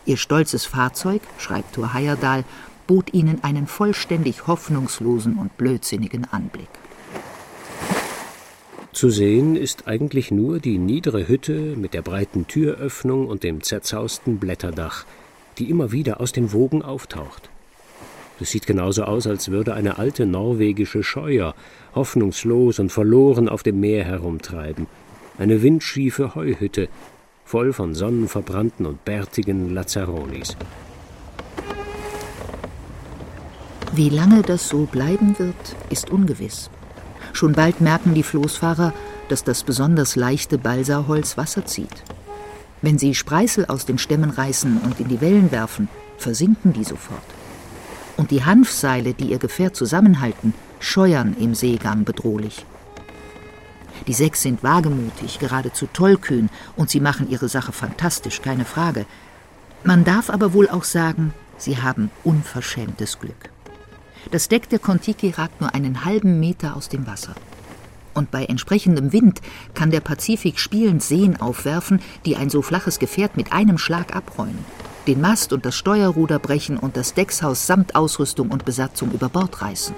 Ihr 0.04 0.18
stolzes 0.18 0.66
Fahrzeug, 0.66 1.22
schreibt 1.38 1.76
Thor 1.76 1.94
Heyerdahl, 1.94 2.44
bot 2.86 3.14
ihnen 3.14 3.42
einen 3.42 3.66
vollständig 3.66 4.46
hoffnungslosen 4.46 5.36
und 5.36 5.56
blödsinnigen 5.56 6.30
Anblick. 6.30 6.68
Zu 8.92 9.08
sehen 9.10 9.54
ist 9.54 9.86
eigentlich 9.86 10.32
nur 10.32 10.58
die 10.58 10.78
niedere 10.78 11.28
Hütte 11.28 11.76
mit 11.76 11.94
der 11.94 12.02
breiten 12.02 12.48
Türöffnung 12.48 13.28
und 13.28 13.44
dem 13.44 13.62
zerzausten 13.62 14.38
Blätterdach, 14.38 15.04
die 15.58 15.70
immer 15.70 15.92
wieder 15.92 16.20
aus 16.20 16.32
den 16.32 16.52
Wogen 16.52 16.82
auftaucht. 16.82 17.50
Es 18.40 18.50
sieht 18.50 18.66
genauso 18.66 19.04
aus, 19.04 19.26
als 19.26 19.50
würde 19.50 19.74
eine 19.74 19.98
alte 19.98 20.26
norwegische 20.26 21.04
Scheuer 21.04 21.54
hoffnungslos 21.94 22.78
und 22.80 22.90
verloren 22.90 23.48
auf 23.48 23.62
dem 23.62 23.78
Meer 23.78 24.04
herumtreiben. 24.04 24.86
Eine 25.38 25.62
windschiefe 25.62 26.34
Heuhütte, 26.34 26.88
voll 27.44 27.72
von 27.72 27.94
sonnenverbrannten 27.94 28.86
und 28.86 29.04
bärtigen 29.04 29.72
Lazzaronis. 29.72 30.56
Wie 33.94 34.08
lange 34.08 34.42
das 34.42 34.68
so 34.68 34.86
bleiben 34.86 35.38
wird, 35.38 35.76
ist 35.90 36.10
ungewiss. 36.10 36.70
Schon 37.32 37.52
bald 37.52 37.80
merken 37.80 38.14
die 38.14 38.22
Floßfahrer, 38.22 38.92
dass 39.28 39.44
das 39.44 39.62
besonders 39.62 40.16
leichte 40.16 40.58
Balsaholz 40.58 41.36
Wasser 41.36 41.64
zieht. 41.64 42.02
Wenn 42.82 42.98
sie 42.98 43.14
Spreißel 43.14 43.66
aus 43.66 43.86
den 43.86 43.98
Stämmen 43.98 44.30
reißen 44.30 44.78
und 44.78 45.00
in 45.00 45.08
die 45.08 45.20
Wellen 45.20 45.52
werfen, 45.52 45.88
versinken 46.18 46.72
die 46.72 46.84
sofort. 46.84 47.22
Und 48.16 48.30
die 48.30 48.44
Hanfseile, 48.44 49.14
die 49.14 49.30
ihr 49.30 49.38
Gefährt 49.38 49.76
zusammenhalten, 49.76 50.54
scheuern 50.78 51.36
im 51.38 51.54
Seegang 51.54 52.04
bedrohlich. 52.04 52.64
Die 54.06 54.14
sechs 54.14 54.42
sind 54.42 54.62
wagemutig, 54.62 55.38
geradezu 55.38 55.86
tollkühn, 55.92 56.48
und 56.76 56.90
sie 56.90 57.00
machen 57.00 57.28
ihre 57.30 57.48
Sache 57.48 57.72
fantastisch, 57.72 58.40
keine 58.40 58.64
Frage. 58.64 59.06
Man 59.84 60.04
darf 60.04 60.30
aber 60.30 60.52
wohl 60.52 60.68
auch 60.68 60.84
sagen, 60.84 61.34
sie 61.58 61.78
haben 61.78 62.10
unverschämtes 62.24 63.18
Glück. 63.18 63.50
Das 64.30 64.48
Deck 64.48 64.68
der 64.68 64.78
Kontiki 64.78 65.30
ragt 65.30 65.60
nur 65.60 65.74
einen 65.74 66.04
halben 66.04 66.40
Meter 66.40 66.76
aus 66.76 66.88
dem 66.88 67.06
Wasser. 67.06 67.34
Und 68.14 68.30
bei 68.30 68.44
entsprechendem 68.44 69.12
Wind 69.12 69.40
kann 69.74 69.90
der 69.90 70.00
Pazifik 70.00 70.58
spielend 70.58 71.02
Seen 71.02 71.40
aufwerfen, 71.40 72.00
die 72.24 72.36
ein 72.36 72.50
so 72.50 72.62
flaches 72.62 72.98
Gefährt 72.98 73.36
mit 73.36 73.52
einem 73.52 73.78
Schlag 73.78 74.14
abrollen, 74.14 74.58
den 75.06 75.20
Mast 75.20 75.52
und 75.52 75.64
das 75.64 75.76
Steuerruder 75.76 76.38
brechen 76.38 76.76
und 76.76 76.96
das 76.96 77.14
Deckshaus 77.14 77.66
samt 77.66 77.94
Ausrüstung 77.94 78.50
und 78.50 78.64
Besatzung 78.64 79.12
über 79.12 79.28
Bord 79.28 79.62
reißen. 79.62 79.94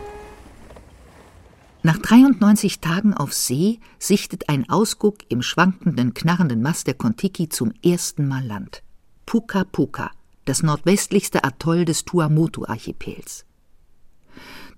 Nach 1.84 1.98
93 1.98 2.80
Tagen 2.80 3.12
auf 3.12 3.32
See 3.32 3.80
sichtet 3.98 4.48
ein 4.48 4.70
Ausguck 4.70 5.16
im 5.28 5.42
schwankenden, 5.42 6.14
knarrenden 6.14 6.62
Mast 6.62 6.86
der 6.86 6.94
Kontiki 6.94 7.48
zum 7.48 7.72
ersten 7.84 8.28
Mal 8.28 8.46
Land. 8.46 8.84
Puka 9.26 9.64
Puka, 9.64 10.12
das 10.44 10.62
nordwestlichste 10.62 11.42
Atoll 11.42 11.84
des 11.84 12.04
Tuamotu-Archipels. 12.04 13.46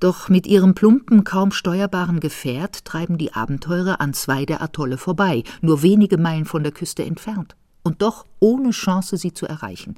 Doch 0.05 0.29
mit 0.29 0.47
ihrem 0.47 0.75
plumpen, 0.75 1.25
kaum 1.25 1.51
steuerbaren 1.51 2.21
Gefährt 2.21 2.85
treiben 2.85 3.17
die 3.17 3.33
Abenteurer 3.33 4.03
an 4.03 4.13
zwei 4.13 4.45
der 4.45 4.61
Atolle 4.61 4.99
vorbei, 4.99 5.45
nur 5.63 5.81
wenige 5.81 6.19
Meilen 6.19 6.45
von 6.45 6.63
der 6.63 6.73
Küste 6.73 7.03
entfernt, 7.03 7.57
und 7.85 8.03
doch 8.03 8.27
ohne 8.39 8.73
Chance, 8.73 9.17
sie 9.17 9.33
zu 9.33 9.47
erreichen. 9.47 9.95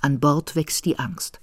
An 0.00 0.20
Bord 0.20 0.54
wächst 0.54 0.84
die 0.84 1.00
Angst. 1.00 1.40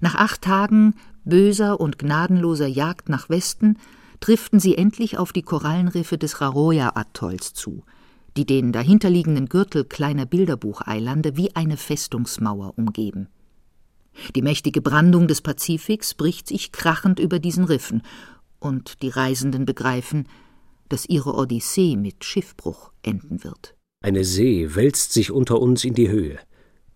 Nach 0.00 0.14
acht 0.14 0.40
Tagen 0.40 0.94
böser 1.26 1.80
und 1.80 1.98
gnadenloser 1.98 2.66
Jagd 2.66 3.10
nach 3.10 3.28
Westen 3.28 3.76
driften 4.20 4.58
sie 4.58 4.78
endlich 4.78 5.18
auf 5.18 5.34
die 5.34 5.42
Korallenriffe 5.42 6.16
des 6.16 6.40
Raroya-Atolls 6.40 7.52
zu, 7.52 7.84
die 8.38 8.46
den 8.46 8.72
dahinterliegenden 8.72 9.50
Gürtel 9.50 9.84
kleiner 9.84 10.24
Bilderbucheilande 10.24 11.36
wie 11.36 11.54
eine 11.54 11.76
Festungsmauer 11.76 12.72
umgeben. 12.78 13.28
Die 14.34 14.42
mächtige 14.42 14.80
Brandung 14.80 15.28
des 15.28 15.40
Pazifiks 15.40 16.14
bricht 16.14 16.48
sich 16.48 16.72
krachend 16.72 17.18
über 17.18 17.38
diesen 17.38 17.64
Riffen, 17.64 18.02
und 18.60 19.02
die 19.02 19.08
Reisenden 19.08 19.64
begreifen, 19.64 20.28
dass 20.88 21.06
ihre 21.06 21.34
Odyssee 21.34 21.96
mit 21.96 22.24
Schiffbruch 22.24 22.92
enden 23.02 23.44
wird. 23.44 23.76
Eine 24.00 24.24
See 24.24 24.74
wälzt 24.74 25.12
sich 25.12 25.30
unter 25.30 25.60
uns 25.60 25.84
in 25.84 25.94
die 25.94 26.08
Höhe, 26.08 26.38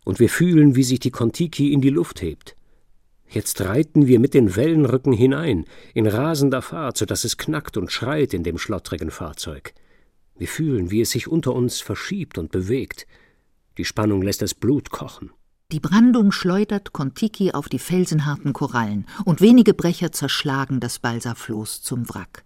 und 0.05 0.19
wir 0.19 0.29
fühlen, 0.29 0.77
wie 0.77 0.83
sich 0.83 1.01
die 1.01 1.11
Kontiki 1.11 1.73
in 1.73 1.81
die 1.81 1.91
Luft 1.91 2.23
hebt. 2.23 2.57
Jetzt 3.29 3.63
reiten 3.63 4.07
wir 4.07 4.21
mit 4.21 4.35
den 4.35 4.57
Wellenrücken 4.57 5.13
hinein, 5.13 5.65
in 5.95 6.07
rasender 6.07 6.61
Fahrt, 6.61 6.99
so 6.99 7.07
dass 7.07 7.25
es 7.25 7.39
knackt 7.39 7.77
und 7.77 7.91
schreit 7.91 8.35
in 8.35 8.43
dem 8.43 8.59
schlottrigen 8.59 9.11
Fahrzeug. 9.11 9.73
Wir 10.37 10.49
fühlen, 10.49 10.91
wie 10.91 11.01
es 11.01 11.11
sich 11.11 11.29
unter 11.29 11.55
uns 11.55 11.81
verschiebt 11.81 12.37
und 12.37 12.51
bewegt. 12.51 13.07
Die 13.79 13.85
Spannung 13.85 14.23
lässt 14.23 14.43
das 14.43 14.55
Blut 14.55 14.91
kochen. 14.91 15.31
Die 15.73 15.81
Brandung 15.81 16.33
schleudert 16.33 16.93
Kontiki 16.93 17.53
auf 17.53 17.71
die 17.71 17.79
felsenharten 17.79 18.53
Korallen, 18.53 19.07
und 19.25 19.41
wenige 19.41 19.73
Brecher 19.73 20.13
zerschlagen 20.13 20.81
das 20.81 20.99
Balsafloß 20.99 21.81
zum 21.81 22.07
Wrack. 22.11 22.45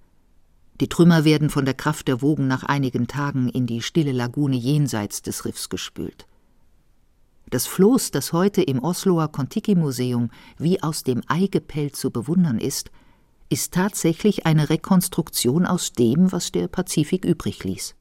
Die 0.80 0.88
Trümmer 0.88 1.24
werden 1.24 1.50
von 1.50 1.64
der 1.64 1.74
Kraft 1.74 2.06
der 2.06 2.22
Wogen 2.22 2.46
nach 2.46 2.62
einigen 2.62 3.08
Tagen 3.08 3.48
in 3.48 3.66
die 3.66 3.82
stille 3.82 4.12
Lagune 4.12 4.54
jenseits 4.54 5.22
des 5.22 5.44
Riffs 5.44 5.68
gespült. 5.68 6.28
Das 7.50 7.66
Floß, 7.66 8.12
das 8.12 8.32
heute 8.32 8.62
im 8.62 8.78
Osloer 8.78 9.26
Kontiki-Museum 9.26 10.30
wie 10.56 10.80
aus 10.80 11.02
dem 11.02 11.22
Eigepelz 11.26 11.98
zu 11.98 12.12
bewundern 12.12 12.58
ist, 12.58 12.92
ist 13.48 13.74
tatsächlich 13.74 14.46
eine 14.46 14.70
Rekonstruktion 14.70 15.66
aus 15.66 15.90
dem, 15.92 16.30
was 16.30 16.52
der 16.52 16.68
Pazifik 16.68 17.24
übrig 17.24 17.64
ließ. 17.64 17.95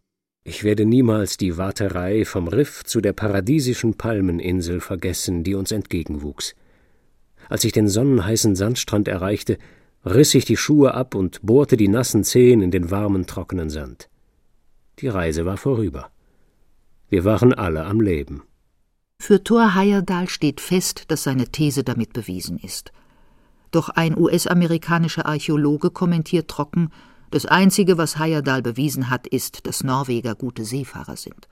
Ich 0.47 0.63
werde 0.63 0.85
niemals 0.85 1.37
die 1.37 1.57
Warterei 1.57 2.23
vom 2.23 2.47
Riff 2.47 2.83
zu 2.83 3.01
der 3.01 3.13
paradiesischen 3.13 3.95
Palmeninsel 3.95 4.79
vergessen, 4.79 5.43
die 5.43 5.55
uns 5.55 5.71
entgegenwuchs. 5.71 6.53
Als 7.49 7.63
ich 7.63 7.71
den 7.71 7.87
sonnenheißen 7.87 8.55
Sandstrand 8.55 9.07
erreichte, 9.07 9.57
riss 10.05 10.35
ich 10.35 10.45
die 10.45 10.55
Schuhe 10.55 10.93
ab 10.93 11.15
und 11.15 11.41
bohrte 11.41 11.77
die 11.77 11.87
nassen 11.87 12.23
Zehen 12.23 12.61
in 12.61 12.69
den 12.69 12.91
warmen, 12.91 13.25
trockenen 13.25 13.71
Sand. 13.71 14.07
Die 14.99 15.07
Reise 15.07 15.45
war 15.45 15.57
vorüber. 15.57 16.11
Wir 17.09 17.25
waren 17.25 17.51
alle 17.51 17.85
am 17.85 17.99
Leben. 17.99 18.43
Für 19.19 19.43
Thor 19.43 19.73
Heyerdahl 19.73 20.29
steht 20.29 20.61
fest, 20.61 21.05
dass 21.07 21.23
seine 21.23 21.47
These 21.47 21.83
damit 21.83 22.13
bewiesen 22.13 22.59
ist. 22.59 22.91
Doch 23.71 23.89
ein 23.89 24.15
US-amerikanischer 24.15 25.25
Archäologe 25.25 25.89
kommentiert 25.89 26.49
trocken, 26.49 26.91
das 27.32 27.46
Einzige, 27.46 27.98
was 27.98 28.17
Heyerdahl 28.17 28.62
bewiesen 28.62 29.10
hat, 29.10 29.27
ist, 29.27 29.65
dass 29.67 29.84
Norweger 29.84 30.36
gute 30.36 30.63
Seefahrer 30.63 31.17
sind. 31.17 31.48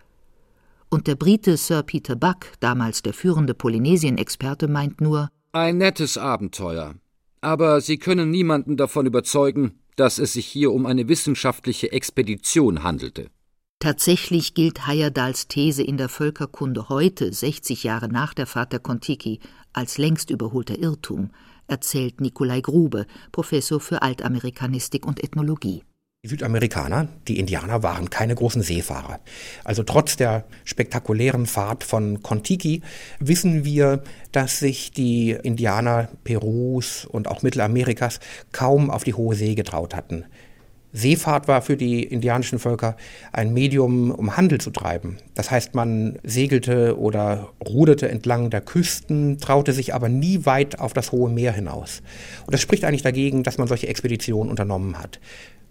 Und 0.90 1.08
der 1.08 1.16
Brite 1.16 1.58
Sir 1.58 1.84
Peter 1.84 2.16
Buck, 2.16 2.52
damals 2.60 3.02
der 3.02 3.14
führende 3.14 3.54
Polynesien-Experte, 3.54 4.68
meint 4.68 5.02
nur, 5.02 5.30
ein 5.52 5.78
nettes 5.78 6.18
Abenteuer. 6.18 6.96
Aber 7.42 7.82
Sie 7.82 7.98
können 7.98 8.32
niemanden 8.32 8.78
davon 8.78 9.06
überzeugen, 9.06 9.80
dass 9.96 10.18
es 10.18 10.34
sich 10.34 10.46
hier 10.46 10.72
um 10.72 10.86
eine 10.86 11.08
wissenschaftliche 11.08 11.92
Expedition 11.92 12.84
handelte. 12.84 13.30
Tatsächlich 13.80 14.54
gilt 14.54 14.88
Heyerdahls 14.88 15.48
These 15.48 15.84
in 15.84 15.98
der 15.98 16.10
Völkerkunde 16.10 16.88
heute, 16.90 17.34
60 17.34 17.84
Jahre 17.84 18.08
nach 18.08 18.34
der 18.34 18.48
Fahrt 18.48 18.72
der 18.72 18.80
Kontiki, 18.80 19.42
als 19.74 19.98
längst 19.98 20.30
überholter 20.30 20.80
Irrtum, 20.80 21.32
erzählt 21.68 22.22
Nikolai 22.22 22.62
Grube, 22.62 23.06
Professor 23.32 23.80
für 23.80 24.02
Altamerikanistik 24.02 25.06
und 25.06 25.24
Ethnologie. 25.24 25.84
Die 26.26 26.30
Südamerikaner, 26.30 27.10
die 27.28 27.38
Indianer, 27.38 27.84
waren 27.84 28.10
keine 28.10 28.34
großen 28.34 28.62
Seefahrer. 28.62 29.20
Also 29.66 29.84
trotz 29.84 30.16
der 30.16 30.46
spektakulären 30.64 31.46
Fahrt 31.48 31.84
von 31.84 32.24
Kontiki 32.24 32.82
wissen 33.20 33.66
wir, 33.66 34.04
dass 34.32 34.60
sich 34.60 34.92
die 34.92 35.32
Indianer 35.32 36.08
Perus 36.24 37.04
und 37.04 37.28
auch 37.28 37.42
Mittelamerikas 37.42 38.22
kaum 38.54 38.90
auf 38.90 39.04
die 39.04 39.16
hohe 39.16 39.36
See 39.36 39.54
getraut 39.54 39.94
hatten. 39.96 40.24
Seefahrt 40.94 41.48
war 41.48 41.62
für 41.62 41.76
die 41.76 42.04
indianischen 42.04 42.60
Völker 42.60 42.96
ein 43.32 43.52
Medium, 43.52 44.12
um 44.12 44.38
Handel 44.38 44.62
zu 44.62 44.70
treiben. 44.70 45.18
Das 45.34 45.52
heißt, 45.52 45.74
man 45.74 46.20
segelte 46.24 46.98
oder 47.00 47.50
ruderte 47.68 48.08
entlang 48.10 48.52
der 48.52 48.62
Küsten, 48.62 49.40
traute 49.40 49.74
sich 49.74 49.94
aber 49.94 50.08
nie 50.08 50.46
weit 50.46 50.80
auf 50.80 50.94
das 50.94 51.12
hohe 51.12 51.30
Meer 51.30 51.52
hinaus. 51.52 52.02
Und 52.46 52.54
das 52.54 52.62
spricht 52.62 52.86
eigentlich 52.86 53.02
dagegen, 53.02 53.44
dass 53.44 53.58
man 53.58 53.68
solche 53.68 53.88
Expeditionen 53.88 54.50
unternommen 54.50 55.00
hat 55.00 55.20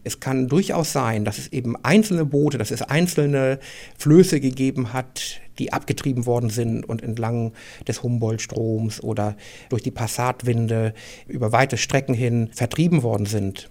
es 0.05 0.21
kann 0.21 0.49
durchaus 0.49 0.93
sein, 0.93 1.25
dass 1.25 1.39
es 1.39 1.53
eben 1.53 1.77
einzelne 1.85 2.25
Boote, 2.25 2.59
dass 2.59 2.71
es 2.71 2.83
einzelne 2.83 3.59
Flöße 3.99 4.41
gegeben 4.41 4.93
hat, 4.93 5.41
die 5.59 5.73
abgetrieben 5.73 6.27
worden 6.27 6.51
sind 6.51 6.89
und 6.89 7.03
entlang 7.03 7.53
des 7.87 8.03
Humboldt-Stroms 8.03 9.03
oder 9.03 9.37
durch 9.69 9.83
die 9.83 9.91
Passatwinde 9.91 10.95
über 11.29 11.53
weite 11.53 11.77
Strecken 11.77 12.15
hin 12.15 12.51
vertrieben 12.53 13.03
worden 13.03 13.27
sind. 13.27 13.71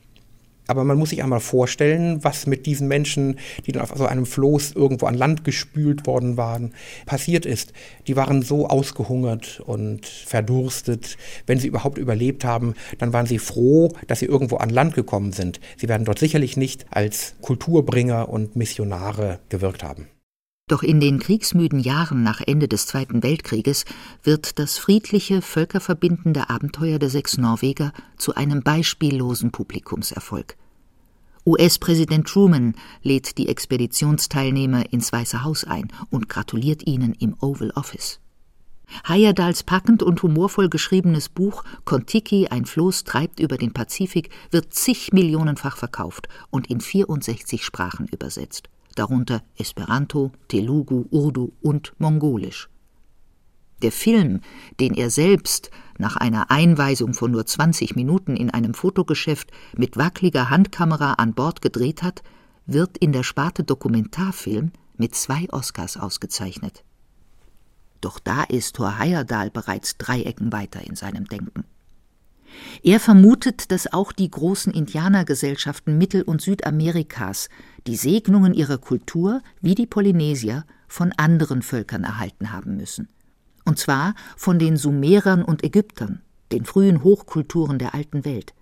Aber 0.68 0.84
man 0.84 0.98
muss 0.98 1.10
sich 1.10 1.24
einmal 1.24 1.40
vorstellen, 1.40 2.24
was 2.24 2.48
mit 2.48 2.66
diesen 2.66 2.88
Menschen, 2.88 3.40
die 3.66 3.72
dann 3.72 3.82
auf 3.82 3.94
so 3.96 4.06
einem 4.06 4.26
Floß 4.26 4.74
irgendwo 4.74 5.06
an 5.06 5.16
Land 5.16 5.44
gespült 5.44 6.08
worden 6.08 6.38
waren, 6.38 6.74
passiert 7.06 7.46
ist. 7.46 7.74
Die 8.08 8.16
waren 8.16 8.42
so 8.42 8.68
ausgehungert 8.68 9.62
und 9.66 10.06
verdurstet. 10.06 11.18
Wenn 11.46 11.60
sie 11.60 11.68
überhaupt 11.68 11.98
überlebt 11.98 12.46
haben, 12.46 12.76
dann 13.00 13.14
waren 13.14 13.26
sie 13.26 13.40
froh, 13.40 13.94
dass 14.08 14.20
sie 14.20 14.28
irgendwo 14.28 14.58
an 14.58 14.70
Land 14.70 14.94
gekommen 14.94 15.34
sind. 15.34 15.60
Sie 15.78 15.90
werden 15.90 16.06
dort 16.06 16.20
sicherlich 16.20 16.58
nicht 16.58 16.86
als 16.92 17.36
Kulturbringer 17.42 18.30
und 18.30 18.56
Missionare 18.56 19.40
gewirkt 19.50 19.84
haben. 19.84 20.08
Doch 20.68 20.84
in 20.84 21.00
den 21.00 21.20
kriegsmüden 21.20 21.80
Jahren 21.80 22.24
nach 22.24 22.40
Ende 22.40 22.68
des 22.68 22.88
Zweiten 22.88 23.24
Weltkrieges 23.24 23.86
wird 24.24 24.58
das 24.58 24.78
friedliche, 24.78 25.42
völkerverbindende 25.42 26.50
Abenteuer 26.50 26.98
der 26.98 27.10
sechs 27.10 27.38
Norweger 27.38 27.92
zu 28.18 28.36
einem 28.36 28.62
beispiellosen 28.62 29.52
Publikumserfolg. 29.52 30.56
US-Präsident 31.46 32.28
Truman 32.28 32.76
lädt 33.02 33.38
die 33.38 33.50
Expeditionsteilnehmer 33.50 34.94
ins 34.94 35.12
Weiße 35.12 35.44
Haus 35.44 35.64
ein 35.64 35.88
und 36.12 36.30
gratuliert 36.30 36.86
ihnen 36.86 37.14
im 37.14 37.36
Oval 37.42 37.72
Office. 37.72 38.20
Heyerdahls 39.06 39.64
packend 39.64 40.04
und 40.04 40.22
humorvoll 40.22 40.70
geschriebenes 40.70 41.30
Buch 41.30 41.64
Kontiki, 41.86 42.48
ein 42.48 42.66
Floß 42.66 43.06
treibt 43.06 43.40
über 43.40 43.58
den 43.58 43.74
Pazifik 43.74 44.30
wird 44.52 44.74
zig 44.74 45.14
Millionenfach 45.14 45.78
verkauft 45.78 46.28
und 46.50 46.70
in 46.70 46.82
64 46.82 47.64
Sprachen 47.64 48.08
übersetzt, 48.08 48.70
darunter 48.96 49.44
Esperanto, 49.58 50.32
Telugu, 50.48 51.06
Urdu 51.10 51.54
und 51.62 51.94
Mongolisch. 51.98 52.70
Der 53.82 53.92
Film, 53.92 54.42
den 54.80 54.94
er 54.94 55.10
selbst 55.10 55.72
nach 55.98 56.16
einer 56.16 56.52
Einweisung 56.52 57.14
von 57.14 57.32
nur 57.32 57.46
20 57.46 57.96
Minuten 57.96 58.36
in 58.36 58.52
einem 58.52 58.74
Fotogeschäft 58.74 59.52
mit 59.76 59.98
wackeliger 59.98 60.50
Handkamera 60.50 61.14
an 61.14 61.34
Bord 61.34 61.62
gedreht 61.62 62.04
hat, 62.04 62.22
wird 62.66 62.98
in 63.00 63.12
der 63.12 63.24
Sparte 63.24 63.64
Dokumentarfilm 63.64 64.72
mit 64.98 65.16
zwei 65.16 65.48
Oscars 65.52 65.98
ausgezeichnet. 65.98 66.84
Doch 68.02 68.20
da 68.20 68.44
ist 68.44 68.76
Thor 68.76 69.00
Heyerdahl 69.00 69.50
bereits 69.52 69.98
drei 69.98 70.24
Ecken 70.24 70.52
weiter 70.52 70.82
in 70.82 70.96
seinem 70.96 71.26
Denken. 71.26 71.66
Er 72.84 73.00
vermutet, 73.00 73.72
dass 73.72 73.92
auch 73.92 74.12
die 74.12 74.30
großen 74.30 74.74
Indianergesellschaften 74.74 75.98
Mittel- 75.98 76.24
und 76.24 76.42
Südamerikas 76.42 77.50
die 77.88 77.96
Segnungen 77.96 78.54
ihrer 78.54 78.78
Kultur, 78.78 79.42
wie 79.62 79.76
die 79.76 79.88
Polynesier, 79.88 80.66
von 80.88 81.14
anderen 81.18 81.62
Völkern 81.62 82.04
erhalten 82.04 82.52
haben 82.52 82.78
müssen– 82.78 83.08
und 83.66 83.80
zwar 83.80 84.16
von 84.38 84.60
den 84.60 84.78
Sumerern 84.78 85.44
und 85.44 85.64
Ägyptern, 85.64 86.22
den 86.52 86.66
frühen 86.66 87.04
Hochkulturen 87.04 87.80
der 87.80 87.94
alten 87.94 88.26
Welt. 88.26 88.54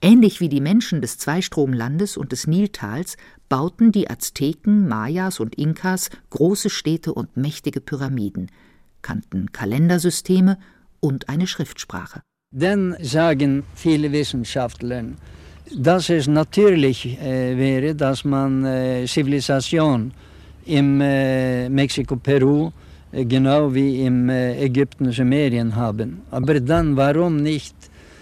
Ähnlich 0.00 0.40
wie 0.40 0.48
die 0.48 0.60
Menschen 0.60 1.00
des 1.00 1.18
Zweistromlandes 1.18 2.16
und 2.16 2.32
des 2.32 2.46
Niltals 2.46 3.16
bauten 3.48 3.92
die 3.92 4.10
Azteken, 4.10 4.88
Mayas 4.88 5.38
und 5.38 5.54
Inkas 5.54 6.10
große 6.30 6.70
Städte 6.70 7.14
und 7.14 7.36
mächtige 7.36 7.80
Pyramiden, 7.80 8.50
kannten 9.00 9.52
Kalendersysteme 9.52 10.58
und 11.00 11.28
eine 11.28 11.46
Schriftsprache. 11.46 12.22
Dann 12.54 12.94
sagen 13.00 13.62
viele 13.74 14.12
Wissenschaftler, 14.12 15.04
dass 15.74 16.10
es 16.10 16.26
natürlich 16.28 17.18
äh, 17.18 17.56
wäre, 17.56 17.94
dass 17.94 18.26
man 18.26 18.66
äh, 18.66 19.06
Zivilisation 19.06 20.12
im 20.66 21.00
äh, 21.00 21.70
Mexiko-Peru 21.70 22.70
äh, 23.10 23.24
genau 23.24 23.72
wie 23.72 24.04
im 24.04 24.28
äh, 24.28 24.62
Ägypten 24.62 25.10
Sumerien 25.12 25.74
haben. 25.74 26.20
Aber 26.30 26.60
dann 26.60 26.94
warum 26.94 27.36
nicht 27.36 27.74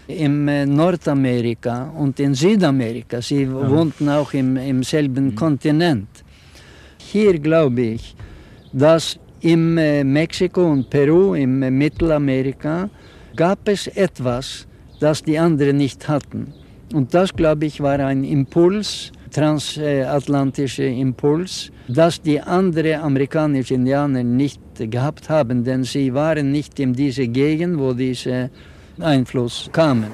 im 0.06 0.46
äh, 0.46 0.64
Nordamerika 0.64 1.90
und 1.98 2.20
in 2.20 2.32
Südamerika? 2.34 3.20
Sie 3.20 3.42
ja. 3.42 3.68
wohnten 3.68 4.08
auch 4.08 4.32
im, 4.32 4.56
im 4.56 4.84
selben 4.84 5.24
mhm. 5.24 5.34
Kontinent. 5.34 6.08
Hier 6.98 7.36
glaube 7.40 7.80
ich, 7.80 8.14
dass 8.72 9.18
im 9.40 9.74
Mexiko 9.74 10.70
und 10.70 10.88
Peru, 10.88 11.34
im 11.34 11.58
Mittelamerika, 11.76 12.90
gab 13.40 13.66
es 13.70 13.86
etwas, 13.86 14.66
das 15.00 15.22
die 15.22 15.38
anderen 15.38 15.78
nicht 15.78 16.06
hatten. 16.08 16.52
Und 16.92 17.14
das, 17.14 17.34
glaube 17.34 17.64
ich, 17.64 17.80
war 17.80 17.98
ein 17.98 18.22
Impuls, 18.22 19.12
transatlantischer 19.30 20.84
Impuls, 20.84 21.72
dass 21.88 22.20
die 22.20 22.38
anderen 22.38 23.00
amerikanischen 23.00 23.76
Indianer 23.76 24.24
nicht 24.24 24.60
gehabt 24.76 25.30
haben, 25.30 25.64
denn 25.64 25.84
sie 25.84 26.12
waren 26.12 26.52
nicht 26.52 26.78
in 26.80 26.92
dieser 26.92 27.28
Gegend, 27.28 27.78
wo 27.78 27.94
dieser 27.94 28.50
Einfluss 28.98 29.70
kam. 29.72 30.04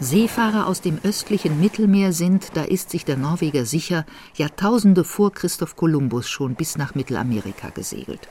Seefahrer 0.00 0.66
aus 0.66 0.80
dem 0.80 0.98
östlichen 1.04 1.60
Mittelmeer 1.60 2.12
sind, 2.12 2.56
da 2.56 2.64
ist 2.64 2.90
sich 2.90 3.04
der 3.04 3.16
Norweger 3.16 3.64
sicher, 3.64 4.04
Jahrtausende 4.34 5.04
vor 5.04 5.32
Christoph 5.32 5.76
Kolumbus 5.76 6.28
schon 6.28 6.56
bis 6.56 6.76
nach 6.76 6.96
Mittelamerika 6.96 7.68
gesegelt. 7.68 8.28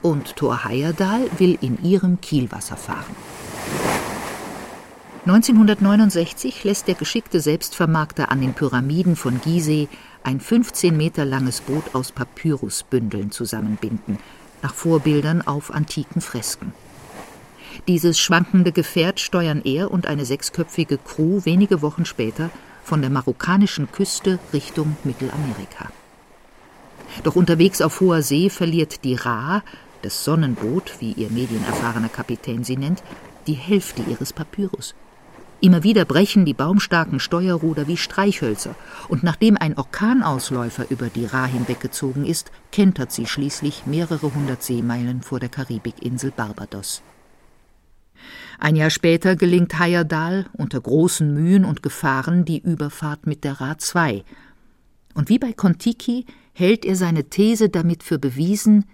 Und 0.00 0.36
Thor 0.36 0.64
Heyerdahl 0.64 1.28
will 1.38 1.58
in 1.60 1.82
ihrem 1.82 2.20
Kielwasser 2.20 2.76
fahren. 2.76 3.16
1969 5.26 6.64
lässt 6.64 6.86
der 6.86 6.94
geschickte 6.94 7.40
Selbstvermarkter 7.40 8.30
an 8.30 8.40
den 8.40 8.52
Pyramiden 8.52 9.16
von 9.16 9.40
Gizeh 9.40 9.88
ein 10.22 10.38
15 10.38 10.96
Meter 10.96 11.24
langes 11.24 11.62
Boot 11.62 11.94
aus 11.94 12.12
Papyrusbündeln 12.12 13.30
zusammenbinden, 13.30 14.18
nach 14.62 14.74
Vorbildern 14.74 15.42
auf 15.42 15.72
antiken 15.72 16.20
Fresken. 16.20 16.72
Dieses 17.88 18.18
schwankende 18.18 18.72
Gefährt 18.72 19.20
steuern 19.20 19.62
er 19.64 19.90
und 19.90 20.06
eine 20.06 20.24
sechsköpfige 20.24 20.98
Crew 20.98 21.40
wenige 21.44 21.82
Wochen 21.82 22.04
später 22.04 22.50
von 22.82 23.00
der 23.00 23.10
marokkanischen 23.10 23.90
Küste 23.90 24.38
Richtung 24.52 24.96
Mittelamerika. 25.04 25.90
Doch 27.22 27.36
unterwegs 27.36 27.80
auf 27.80 28.00
hoher 28.00 28.22
See 28.22 28.50
verliert 28.50 29.04
die 29.04 29.14
Ra, 29.14 29.62
das 30.02 30.24
Sonnenboot, 30.24 31.00
wie 31.00 31.12
ihr 31.12 31.30
medienerfahrener 31.30 32.08
Kapitän 32.08 32.64
sie 32.64 32.76
nennt, 32.76 33.02
die 33.46 33.54
Hälfte 33.54 34.02
ihres 34.02 34.32
Papyrus. 34.32 34.94
Immer 35.60 35.82
wieder 35.82 36.04
brechen 36.04 36.44
die 36.44 36.52
baumstarken 36.52 37.20
Steuerruder 37.20 37.86
wie 37.86 37.96
Streichhölzer, 37.96 38.74
und 39.08 39.22
nachdem 39.22 39.56
ein 39.56 39.78
Orkanausläufer 39.78 40.90
über 40.90 41.08
die 41.08 41.24
Ra 41.24 41.46
hinweggezogen 41.46 42.26
ist, 42.26 42.50
kentert 42.70 43.12
sie 43.12 43.26
schließlich 43.26 43.86
mehrere 43.86 44.34
hundert 44.34 44.62
Seemeilen 44.62 45.22
vor 45.22 45.40
der 45.40 45.48
Karibikinsel 45.48 46.32
Barbados. 46.32 47.02
Ein 48.58 48.76
Jahr 48.76 48.90
später 48.90 49.36
gelingt 49.36 49.78
Heyerdahl 49.78 50.46
unter 50.52 50.80
großen 50.80 51.32
Mühen 51.32 51.64
und 51.64 51.82
Gefahren 51.82 52.44
die 52.44 52.60
Überfahrt 52.60 53.26
mit 53.26 53.44
der 53.44 53.60
Ra 53.60 53.78
2. 53.78 54.24
Und 55.14 55.28
wie 55.28 55.38
bei 55.38 55.52
Kontiki 55.52 56.26
hält 56.52 56.84
er 56.84 56.96
seine 56.96 57.30
These 57.30 57.68
damit 57.68 58.02
für 58.02 58.18
bewiesen, 58.18 58.84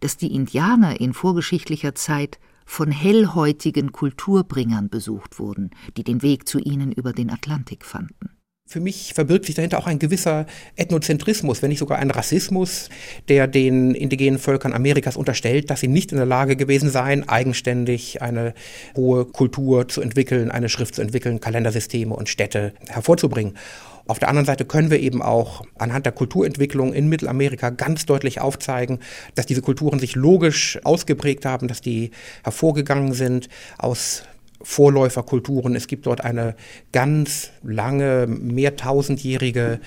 dass 0.00 0.16
die 0.16 0.34
Indianer 0.34 1.00
in 1.00 1.14
vorgeschichtlicher 1.14 1.94
Zeit 1.94 2.38
von 2.64 2.90
hellhäutigen 2.90 3.92
Kulturbringern 3.92 4.88
besucht 4.88 5.38
wurden, 5.38 5.70
die 5.96 6.04
den 6.04 6.22
Weg 6.22 6.48
zu 6.48 6.58
ihnen 6.58 6.92
über 6.92 7.12
den 7.12 7.30
Atlantik 7.30 7.84
fanden. 7.84 8.30
Für 8.72 8.80
mich 8.80 9.12
verbirgt 9.12 9.44
sich 9.44 9.54
dahinter 9.54 9.78
auch 9.78 9.86
ein 9.86 9.98
gewisser 9.98 10.46
Ethnozentrismus, 10.76 11.60
wenn 11.60 11.68
nicht 11.68 11.78
sogar 11.78 11.98
ein 11.98 12.10
Rassismus, 12.10 12.88
der 13.28 13.46
den 13.46 13.94
indigenen 13.94 14.38
Völkern 14.38 14.72
Amerikas 14.72 15.18
unterstellt, 15.18 15.68
dass 15.68 15.80
sie 15.80 15.88
nicht 15.88 16.10
in 16.10 16.16
der 16.16 16.24
Lage 16.24 16.56
gewesen 16.56 16.88
seien, 16.88 17.28
eigenständig 17.28 18.22
eine 18.22 18.54
hohe 18.96 19.26
Kultur 19.26 19.88
zu 19.88 20.00
entwickeln, 20.00 20.50
eine 20.50 20.70
Schrift 20.70 20.94
zu 20.94 21.02
entwickeln, 21.02 21.38
Kalendersysteme 21.38 22.16
und 22.16 22.30
Städte 22.30 22.72
hervorzubringen. 22.88 23.58
Auf 24.06 24.18
der 24.18 24.30
anderen 24.30 24.46
Seite 24.46 24.64
können 24.64 24.90
wir 24.90 25.00
eben 25.00 25.20
auch 25.20 25.66
anhand 25.76 26.06
der 26.06 26.14
Kulturentwicklung 26.14 26.94
in 26.94 27.10
Mittelamerika 27.10 27.68
ganz 27.68 28.06
deutlich 28.06 28.40
aufzeigen, 28.40 29.00
dass 29.34 29.44
diese 29.44 29.60
Kulturen 29.60 29.98
sich 29.98 30.14
logisch 30.14 30.78
ausgeprägt 30.82 31.44
haben, 31.44 31.68
dass 31.68 31.82
die 31.82 32.10
hervorgegangen 32.42 33.12
sind 33.12 33.50
aus 33.76 34.22
Vorläuferkulturen. 34.62 35.74
Es 35.74 35.86
gibt 35.86 36.06
dort 36.06 36.22
eine 36.22 36.54
ganz 36.92 37.50
lange, 37.62 38.26
mehrtausendjährige 38.26 39.80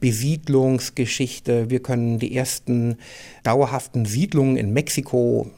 Besiedlungsgeschichte. 0.00 1.70
Wir 1.70 1.80
können 1.80 2.18
die 2.18 2.36
ersten 2.36 2.96
dauerhaften 3.42 4.04
Siedlungen 4.06 4.56
in 4.56 4.72
Mexiko 4.72 5.50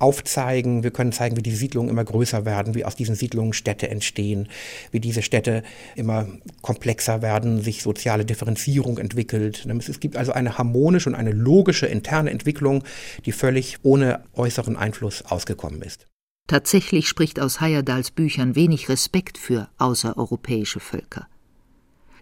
aufzeigen. 0.00 0.82
Wir 0.82 0.90
können 0.90 1.12
zeigen, 1.12 1.36
wie 1.36 1.42
die 1.42 1.54
Siedlungen 1.54 1.90
immer 1.90 2.04
größer 2.04 2.44
werden, 2.44 2.74
wie 2.74 2.84
aus 2.84 2.96
diesen 2.96 3.14
Siedlungen 3.14 3.52
Städte 3.52 3.88
entstehen, 3.88 4.48
wie 4.90 5.00
diese 5.00 5.22
Städte 5.22 5.62
immer 5.94 6.26
komplexer 6.62 7.22
werden, 7.22 7.60
sich 7.60 7.82
soziale 7.82 8.24
Differenzierung 8.24 8.98
entwickelt. 8.98 9.66
Es 9.88 10.00
gibt 10.00 10.16
also 10.16 10.32
eine 10.32 10.56
harmonische 10.56 11.10
und 11.10 11.14
eine 11.14 11.32
logische 11.32 11.86
interne 11.86 12.30
Entwicklung, 12.30 12.82
die 13.26 13.32
völlig 13.32 13.76
ohne 13.82 14.24
äußeren 14.34 14.76
Einfluss 14.76 15.22
ausgekommen 15.22 15.82
ist. 15.82 16.06
Tatsächlich 16.50 17.06
spricht 17.06 17.38
aus 17.38 17.60
Heyerdahls 17.60 18.10
Büchern 18.10 18.56
wenig 18.56 18.88
Respekt 18.88 19.38
für 19.38 19.68
außereuropäische 19.78 20.80
Völker. 20.80 21.28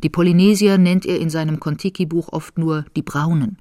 Die 0.03 0.11
Polynesier 0.11 0.77
nennt 0.77 1.07
er 1.07 1.19
in 1.19 1.31
seinem 1.31 1.59
Kontiki-Buch 1.59 2.29
oft 2.31 2.59
nur 2.59 2.85
die 2.95 3.01
Braunen 3.03 3.57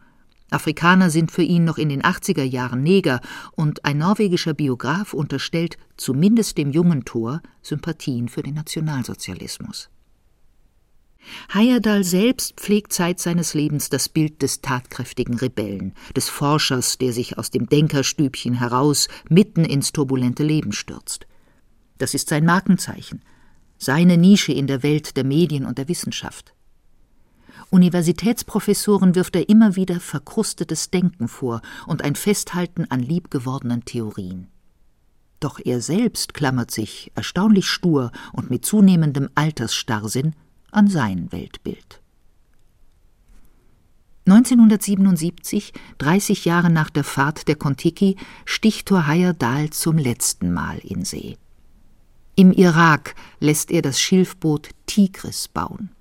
Afrikaner 0.49 1.09
sind 1.09 1.31
für 1.31 1.43
ihn 1.43 1.63
noch 1.63 1.77
in 1.77 1.87
den 1.87 2.01
80er 2.01 2.43
Jahren 2.43 2.81
Neger 2.81 3.21
und 3.53 3.83
ein 3.83 3.97
norwegischer 3.97 4.53
Biograf 4.53 5.13
unterstellt 5.13 5.77
zumindest 5.97 6.57
dem 6.57 6.71
jungen 6.71 7.03
Thor 7.05 7.41
Sympathien 7.61 8.27
für 8.29 8.43
den 8.43 8.55
Nationalsozialismus. 8.55 9.89
Heyerdahl 11.49 12.03
selbst 12.03 12.59
pflegt 12.59 12.93
Zeit 12.93 13.19
seines 13.19 13.53
Lebens 13.53 13.89
das 13.89 14.09
Bild 14.09 14.41
des 14.41 14.61
tatkräftigen 14.61 15.35
Rebellen, 15.35 15.93
des 16.15 16.29
Forschers, 16.29 16.97
der 16.97 17.13
sich 17.13 17.37
aus 17.37 17.51
dem 17.51 17.67
Denkerstübchen 17.67 18.55
heraus 18.55 19.07
mitten 19.29 19.65
ins 19.65 19.93
turbulente 19.93 20.43
Leben 20.43 20.71
stürzt. 20.71 21.27
Das 21.97 22.13
ist 22.13 22.29
sein 22.29 22.45
Markenzeichen, 22.45 23.21
seine 23.77 24.17
Nische 24.17 24.53
in 24.53 24.67
der 24.67 24.83
Welt 24.83 25.17
der 25.17 25.23
Medien 25.23 25.65
und 25.65 25.77
der 25.77 25.87
Wissenschaft. 25.87 26.53
Universitätsprofessoren 27.69 29.15
wirft 29.15 29.35
er 29.35 29.49
immer 29.49 29.75
wieder 29.75 29.99
verkrustetes 29.99 30.89
Denken 30.89 31.27
vor 31.27 31.61
und 31.85 32.03
ein 32.03 32.15
Festhalten 32.15 32.85
an 32.89 33.01
liebgewordenen 33.01 33.83
Theorien. 33.83 34.47
Doch 35.39 35.59
er 35.63 35.81
selbst 35.81 36.33
klammert 36.33 36.71
sich, 36.71 37.11
erstaunlich 37.13 37.67
stur 37.67 38.11
und 38.33 38.49
mit 38.49 38.65
zunehmendem 38.65 39.29
Altersstarrsinn, 39.35 40.33
an 40.71 40.87
sein 40.87 41.31
Weltbild. 41.31 42.01
1977, 44.27 45.71
30 45.99 46.43
Jahre 46.43 46.69
nach 46.69 46.89
der 46.89 47.05
Fahrt 47.05 47.47
der 47.47 47.55
Kontiki, 47.55 48.17
sticht 48.43 48.87
Thorheier 48.87 49.33
Dahl 49.33 49.69
zum 49.69 49.97
letzten 49.97 50.51
Mal 50.51 50.79
in 50.79 51.05
See. 51.05 51.37
Im 52.35 52.51
Irak 52.51 53.15
lässt 53.39 53.71
er 53.71 53.81
das 53.81 53.99
Schilfboot 54.01 54.69
Tigris 54.85 55.47
bauen. 55.47 55.91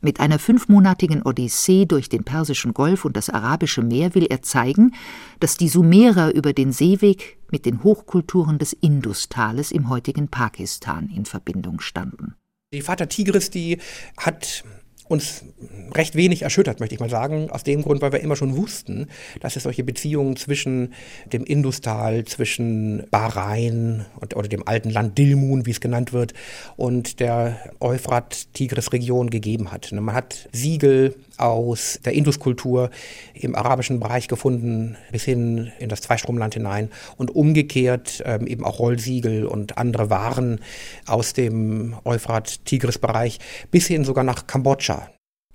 Mit 0.00 0.18
einer 0.18 0.38
fünfmonatigen 0.38 1.22
Odyssee 1.22 1.84
durch 1.84 2.08
den 2.08 2.24
Persischen 2.24 2.72
Golf 2.72 3.04
und 3.04 3.16
das 3.16 3.30
Arabische 3.30 3.82
Meer 3.82 4.14
will 4.14 4.26
er 4.26 4.42
zeigen, 4.42 4.94
dass 5.40 5.56
die 5.56 5.68
Sumerer 5.68 6.34
über 6.34 6.52
den 6.52 6.72
Seeweg 6.72 7.38
mit 7.50 7.66
den 7.66 7.82
Hochkulturen 7.82 8.58
des 8.58 8.72
Industales 8.72 9.72
im 9.72 9.88
heutigen 9.88 10.28
Pakistan 10.28 11.10
in 11.10 11.26
Verbindung 11.26 11.80
standen. 11.80 12.34
Die 12.74 12.82
Vater 12.82 13.08
Tigris, 13.08 13.48
die 13.48 13.78
hat 14.18 14.62
uns 15.08 15.42
recht 15.94 16.16
wenig 16.16 16.42
erschüttert, 16.42 16.80
möchte 16.80 16.94
ich 16.94 17.00
mal 17.00 17.08
sagen. 17.08 17.50
Aus 17.50 17.64
dem 17.64 17.80
Grund, 17.80 18.02
weil 18.02 18.12
wir 18.12 18.20
immer 18.20 18.36
schon 18.36 18.58
wussten, 18.58 19.06
dass 19.40 19.56
es 19.56 19.62
solche 19.62 19.84
Beziehungen 19.84 20.36
zwischen 20.36 20.92
dem 21.32 21.44
Industal, 21.44 22.24
zwischen 22.24 23.04
Bahrain 23.10 24.04
und, 24.20 24.36
oder 24.36 24.48
dem 24.48 24.68
alten 24.68 24.90
Land 24.90 25.16
Dilmun, 25.16 25.64
wie 25.64 25.70
es 25.70 25.80
genannt 25.80 26.12
wird, 26.12 26.34
und 26.76 27.20
der 27.20 27.72
Euphrat-Tigris-Region 27.80 29.30
gegeben 29.30 29.72
hat. 29.72 29.90
Man 29.92 30.14
hat 30.14 30.50
Siegel 30.52 31.14
aus 31.38 32.00
der 32.04 32.12
Induskultur 32.12 32.90
im 33.34 33.54
arabischen 33.54 34.00
Bereich 34.00 34.28
gefunden, 34.28 34.96
bis 35.12 35.24
hin 35.24 35.70
in 35.78 35.88
das 35.88 36.00
Zweistromland 36.00 36.54
hinein 36.54 36.90
und 37.16 37.34
umgekehrt 37.34 38.22
ähm, 38.24 38.46
eben 38.46 38.64
auch 38.64 38.78
Rollsiegel 38.78 39.46
und 39.46 39.78
andere 39.78 40.10
Waren 40.10 40.60
aus 41.06 41.32
dem 41.32 41.96
Euphrat-Tigris-Bereich 42.04 43.38
bis 43.70 43.86
hin 43.86 44.04
sogar 44.04 44.24
nach 44.24 44.46
Kambodscha. 44.46 45.08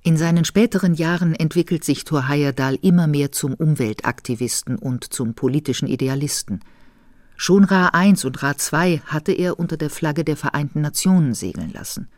In 0.05 0.17
seinen 0.17 0.43
späteren 0.43 0.95
Jahren 0.95 1.33
entwickelt 1.33 1.85
sich 1.85 2.03
Thor 2.03 2.27
Heyerdahl 2.27 2.77
immer 2.81 3.07
mehr 3.07 3.31
zum 3.31 3.53
Umweltaktivisten 3.53 4.77
und 4.77 5.13
zum 5.13 5.33
politischen 5.33 5.87
Idealisten. 5.87 6.59
Schon 7.37 7.63
Ra 7.63 7.89
I 7.95 8.13
und 8.23 8.43
Ra 8.43 8.53
II 8.53 9.01
hatte 9.05 9.31
er 9.31 9.59
unter 9.59 9.77
der 9.77 9.89
Flagge 9.89 10.25
der 10.25 10.35
Vereinten 10.35 10.81
Nationen 10.81 11.33
segeln 11.33 11.71
lassen. 11.71 12.09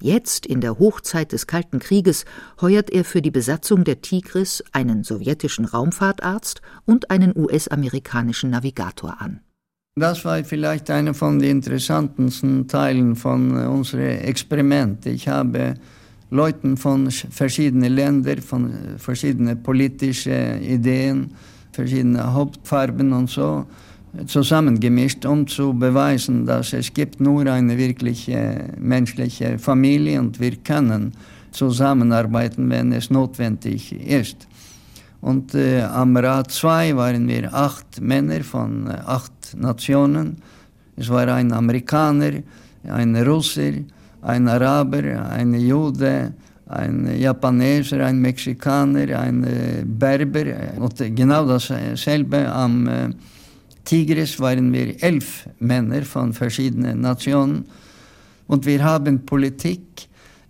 Jetzt, 0.00 0.46
in 0.46 0.60
der 0.60 0.78
Hochzeit 0.78 1.32
des 1.32 1.46
Kalten 1.46 1.80
Krieges, 1.80 2.24
heuert 2.60 2.90
er 2.90 3.04
für 3.04 3.20
die 3.20 3.30
Besatzung 3.30 3.84
der 3.84 4.00
Tigris 4.00 4.62
einen 4.72 5.02
sowjetischen 5.02 5.64
Raumfahrtarzt 5.64 6.62
und 6.84 7.10
einen 7.10 7.36
US-amerikanischen 7.36 8.50
Navigator 8.50 9.20
an. 9.20 9.40
Das 9.96 10.24
war 10.24 10.44
vielleicht 10.44 10.90
einer 10.90 11.14
von 11.14 11.40
den 11.40 11.56
interessantesten 11.56 12.68
Teilen 12.68 13.16
von 13.16 13.56
äh, 13.56 13.66
unserem 13.66 14.20
Experiment. 14.20 15.04
Ich 15.06 15.26
habe 15.26 15.74
Leuten 16.30 16.76
von 16.76 17.10
verschiedenen 17.10 17.92
Ländern, 17.92 18.40
von 18.40 18.70
äh, 18.70 18.98
verschiedenen 18.98 19.60
politischen 19.60 20.62
Ideen, 20.62 21.32
verschiedene 21.72 22.32
Hauptfarben 22.32 23.12
und 23.12 23.28
so 23.28 23.66
zusammengemischt, 24.26 25.24
um 25.26 25.46
zu 25.46 25.72
beweisen, 25.74 26.46
dass 26.46 26.72
es 26.72 26.92
gibt 26.92 27.20
nur 27.20 27.46
eine 27.46 27.76
wirkliche 27.76 28.70
menschliche 28.78 29.58
Familie 29.58 30.20
und 30.20 30.40
wir 30.40 30.56
können 30.56 31.12
zusammenarbeiten, 31.50 32.70
wenn 32.70 32.92
es 32.92 33.10
notwendig 33.10 33.92
ist. 33.92 34.46
Und 35.20 35.54
äh, 35.54 35.82
am 35.82 36.16
Rat 36.16 36.50
2 36.52 36.96
waren 36.96 37.26
wir 37.26 37.52
acht 37.52 38.00
Männer 38.00 38.42
von 38.44 38.86
äh, 38.86 38.94
acht 39.04 39.56
Nationen. 39.56 40.36
Es 40.96 41.08
war 41.08 41.26
ein 41.28 41.52
Amerikaner, 41.52 42.42
ein 42.84 43.16
Russer, 43.16 43.72
ein 44.22 44.48
Araber, 44.48 45.28
ein 45.30 45.54
Jude, 45.54 46.32
ein 46.66 47.18
Japaneser, 47.18 48.06
ein 48.06 48.20
Mexikaner, 48.20 49.18
ein 49.18 49.42
äh, 49.44 49.84
Berber. 49.84 50.44
Und 50.78 50.96
genau 51.16 51.46
dasselbe 51.46 52.52
am 52.52 52.86
äh, 52.86 53.08
Tigris 53.88 54.38
waren 54.38 54.70
wir 54.70 55.02
elf 55.02 55.48
Männer 55.60 56.02
von 56.02 56.34
verschiedenen 56.34 57.00
Nationen 57.00 57.64
und 58.46 58.66
wir 58.66 58.84
haben 58.84 59.24
Politik 59.24 59.80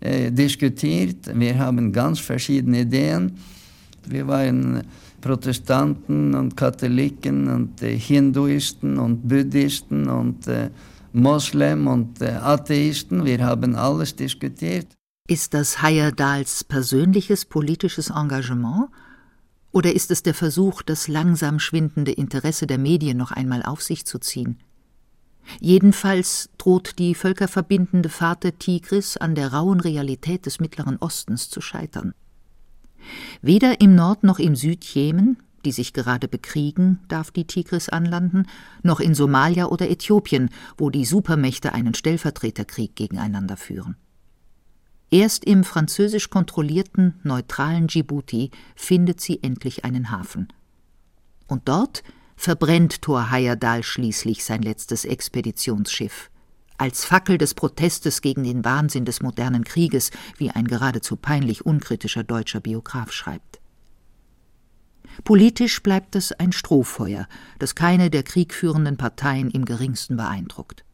äh, 0.01 0.33
diskutiert, 0.33 1.31
wir 1.33 1.57
haben 1.57 1.92
ganz 1.92 2.18
verschiedene 2.18 2.81
Ideen. 2.81 3.38
Wir 4.09 4.27
waren 4.27 4.83
Protestanten 5.20 6.35
und 6.35 6.57
Katholiken 6.57 7.48
und 7.48 7.81
äh, 7.81 7.96
Hinduisten 7.96 8.98
und 8.98 9.29
Buddhisten 9.29 10.09
und 10.09 10.48
äh, 10.48 10.70
Moslem 11.12 11.87
und 11.87 12.20
äh, 12.20 12.31
Atheisten. 12.42 13.24
Wir 13.24 13.38
haben 13.44 13.77
alles 13.77 14.16
diskutiert. 14.16 14.88
Ist 15.29 15.55
das 15.55 15.81
Heyerdahls 15.81 16.64
persönliches 16.64 17.44
politisches 17.44 18.11
Engagement 18.11 18.88
Oder 19.72 19.94
ist 19.94 20.11
es 20.11 20.22
der 20.22 20.35
Versuch, 20.35 20.83
das 20.83 21.09
langsam 21.09 21.59
schwindende 21.59 22.12
Interesse 22.12 22.66
der 22.66 22.78
Medien 22.78 23.18
noch 23.18 23.33
einmal 23.33 23.62
auf 23.62 23.83
sich 23.83 24.07
zu 24.07 24.18
ziehen? 24.18 24.59
Jedenfalls 25.61 26.50
droht 26.59 26.98
die 26.98 27.14
völkerverbindende 27.14 28.09
Fahrt 28.09 28.44
der 28.44 28.59
Tigris 28.59 29.16
an 29.16 29.35
der 29.35 29.52
rauen 29.52 29.81
Realität 29.81 30.46
des 30.46 30.61
Mittleren 30.61 30.96
Ostens 30.98 31.48
zu 31.48 31.61
scheitern. 31.61 32.12
Weder 33.40 33.81
im 33.81 33.94
Nord- 33.94 34.24
noch 34.24 34.38
im 34.38 34.57
Südjemen, 34.57 35.38
die 35.64 35.72
sich 35.72 35.92
gerade 35.92 36.28
bekriegen, 36.28 37.00
darf 37.09 37.31
die 37.31 37.46
Tigris 37.46 37.88
anlanden, 37.88 38.46
noch 38.83 39.00
in 39.00 39.14
Somalia 39.14 39.66
oder 39.66 39.90
Äthiopien, 39.90 40.50
wo 40.76 40.90
die 40.90 41.04
Supermächte 41.04 41.72
einen 41.72 41.94
Stellvertreterkrieg 41.94 42.94
gegeneinander 42.94 43.57
führen. 43.57 43.96
Erst 45.11 45.44
im 45.44 45.64
französisch 45.64 46.29
kontrollierten, 46.29 47.18
neutralen 47.23 47.87
Djibouti 47.87 48.51
findet 48.77 49.21
sie 49.21 49.42
endlich 49.42 49.85
einen 49.85 50.11
Hafen. 50.11 50.49
Und 51.47 51.68
dort 51.68 52.03
verbrennt 52.37 53.03
Thor 53.03 53.31
Heyerdahl 53.31 53.83
schließlich 53.83 54.44
sein 54.44 54.62
letztes 54.62 55.05
Expeditionsschiff. 55.05 56.31
Als 56.77 57.05
Fackel 57.05 57.38
des 57.38 57.55
Protestes 57.55 58.21
gegen 58.21 58.44
den 58.44 58.64
Wahnsinn 58.64 59.05
des 59.05 59.23
modernen 59.23 59.64
Krieges, 59.64 60.11
wie 60.37 60.51
ein 60.51 60.68
geradezu 60.68 61.16
peinlich 61.16 61.66
unkritischer 61.66 62.23
deutscher 62.23 62.61
Biograf 62.61 63.11
schreibt. 63.11 63.61
Politisch 65.25 65.83
bleibt 65.83 66.14
es 66.14 66.33
ein 66.33 66.53
Strohfeuer, 66.53 67.27
das 67.59 67.75
keine 67.75 68.11
der 68.11 68.23
kriegführenden 68.23 68.97
Parteien 68.97 69.51
im 69.51 69.64
geringsten 69.64 70.16
beeindruckt. 70.16 70.85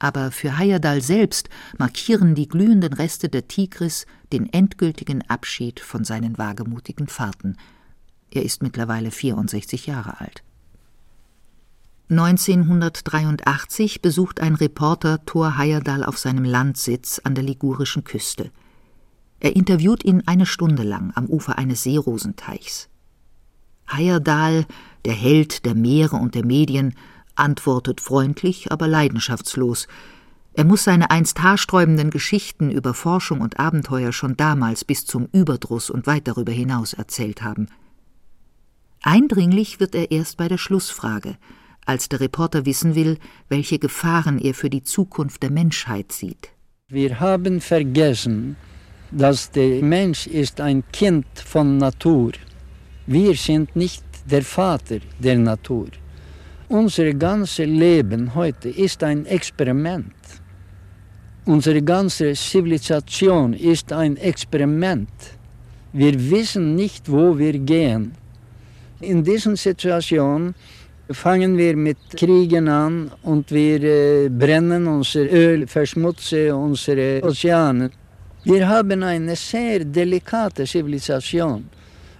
Aber 0.00 0.30
für 0.32 0.58
Heyerdahl 0.58 1.02
selbst 1.02 1.50
markieren 1.78 2.34
die 2.34 2.48
glühenden 2.48 2.94
Reste 2.94 3.28
der 3.28 3.46
Tigris 3.46 4.06
den 4.32 4.52
endgültigen 4.52 5.22
Abschied 5.28 5.78
von 5.78 6.04
seinen 6.04 6.38
wagemutigen 6.38 7.06
Fahrten. 7.06 7.56
Er 8.30 8.42
ist 8.42 8.62
mittlerweile 8.62 9.10
64 9.10 9.86
Jahre 9.86 10.20
alt. 10.20 10.42
1983 12.08 14.00
besucht 14.00 14.40
ein 14.40 14.54
Reporter 14.54 15.24
Thor 15.26 15.58
Heyerdahl 15.58 16.02
auf 16.02 16.18
seinem 16.18 16.44
Landsitz 16.44 17.20
an 17.22 17.34
der 17.34 17.44
ligurischen 17.44 18.02
Küste. 18.02 18.50
Er 19.38 19.54
interviewt 19.54 20.02
ihn 20.04 20.22
eine 20.26 20.46
Stunde 20.46 20.82
lang 20.82 21.12
am 21.14 21.26
Ufer 21.26 21.58
eines 21.58 21.82
Seerosenteichs. 21.82 22.88
Heyerdahl, 23.86 24.66
der 25.04 25.12
Held 25.12 25.64
der 25.66 25.74
Meere 25.74 26.16
und 26.16 26.34
der 26.34 26.44
Medien, 26.44 26.94
antwortet 27.34 28.00
freundlich, 28.00 28.70
aber 28.72 28.88
leidenschaftslos. 28.88 29.88
Er 30.52 30.64
muss 30.64 30.84
seine 30.84 31.10
einst 31.10 31.42
haarsträubenden 31.42 32.10
Geschichten 32.10 32.70
über 32.70 32.92
Forschung 32.94 33.40
und 33.40 33.60
Abenteuer 33.60 34.12
schon 34.12 34.36
damals 34.36 34.84
bis 34.84 35.06
zum 35.06 35.28
Überdruss 35.32 35.90
und 35.90 36.06
weit 36.06 36.26
darüber 36.26 36.52
hinaus 36.52 36.92
erzählt 36.92 37.42
haben. 37.42 37.68
Eindringlich 39.02 39.80
wird 39.80 39.94
er 39.94 40.10
erst 40.10 40.36
bei 40.36 40.48
der 40.48 40.58
Schlussfrage, 40.58 41.36
als 41.86 42.08
der 42.08 42.20
Reporter 42.20 42.66
wissen 42.66 42.94
will, 42.94 43.18
welche 43.48 43.78
Gefahren 43.78 44.38
er 44.38 44.54
für 44.54 44.70
die 44.70 44.82
Zukunft 44.82 45.42
der 45.42 45.50
Menschheit 45.50 46.12
sieht. 46.12 46.50
Wir 46.88 47.20
haben 47.20 47.60
vergessen, 47.60 48.56
dass 49.10 49.50
der 49.50 49.82
Mensch 49.82 50.26
ist 50.26 50.60
ein 50.60 50.84
Kind 50.92 51.26
von 51.34 51.78
Natur. 51.78 52.32
Wir 53.06 53.34
sind 53.34 53.74
nicht 53.74 54.04
der 54.30 54.42
Vater 54.42 54.98
der 55.18 55.38
Natur. 55.38 55.88
Unser 56.70 57.12
ganzes 57.14 57.66
Leben 57.66 58.32
heute 58.32 58.68
ist 58.68 59.02
ein 59.02 59.26
Experiment. 59.26 60.14
Unsere 61.44 61.82
ganze 61.82 62.32
Zivilisation 62.34 63.54
ist 63.54 63.92
ein 63.92 64.16
Experiment. 64.16 65.10
Wir 65.92 66.14
wissen 66.30 66.76
nicht, 66.76 67.10
wo 67.10 67.36
wir 67.36 67.58
gehen. 67.58 68.12
In 69.00 69.24
dieser 69.24 69.56
Situation 69.56 70.54
fangen 71.10 71.58
wir 71.58 71.76
mit 71.76 71.98
Kriegen 72.16 72.68
an 72.68 73.10
und 73.24 73.50
wir 73.50 73.82
äh, 73.82 74.28
brennen 74.28 74.86
unser 74.86 75.28
Öl, 75.28 75.66
verschmutzen 75.66 76.52
unsere 76.52 77.20
Ozeane. 77.24 77.90
Wir 78.44 78.68
haben 78.68 79.02
eine 79.02 79.34
sehr 79.34 79.84
delikate 79.84 80.64
Zivilisation. 80.66 81.68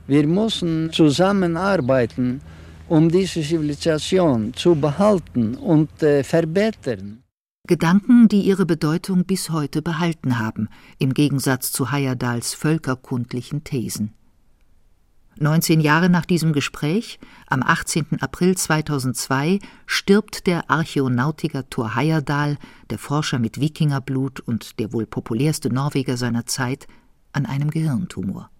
Wir 0.08 0.26
müssen 0.26 0.90
zusammenarbeiten, 0.92 2.40
um 2.90 3.08
diese 3.08 3.40
Zivilisation 3.40 4.52
zu 4.52 4.74
behalten 4.74 5.54
und 5.54 6.02
äh, 6.02 6.24
verbessern. 6.24 7.22
Gedanken, 7.68 8.26
die 8.26 8.40
ihre 8.40 8.66
Bedeutung 8.66 9.24
bis 9.24 9.50
heute 9.50 9.80
behalten 9.80 10.40
haben, 10.40 10.68
im 10.98 11.14
Gegensatz 11.14 11.70
zu 11.70 11.92
Heyerdahls 11.92 12.52
völkerkundlichen 12.54 13.62
Thesen. 13.62 14.12
19 15.38 15.80
Jahre 15.80 16.10
nach 16.10 16.26
diesem 16.26 16.52
Gespräch, 16.52 17.20
am 17.46 17.62
18. 17.62 18.20
April 18.20 18.56
2002, 18.56 19.60
stirbt 19.86 20.48
der 20.48 20.68
Archäonautiker 20.68 21.70
Thor 21.70 21.94
Heyerdahl, 21.94 22.58
der 22.90 22.98
Forscher 22.98 23.38
mit 23.38 23.60
Wikingerblut 23.60 24.40
und 24.40 24.80
der 24.80 24.92
wohl 24.92 25.06
populärste 25.06 25.72
Norweger 25.72 26.16
seiner 26.16 26.44
Zeit, 26.44 26.88
an 27.32 27.46
einem 27.46 27.70
Gehirntumor. 27.70 28.50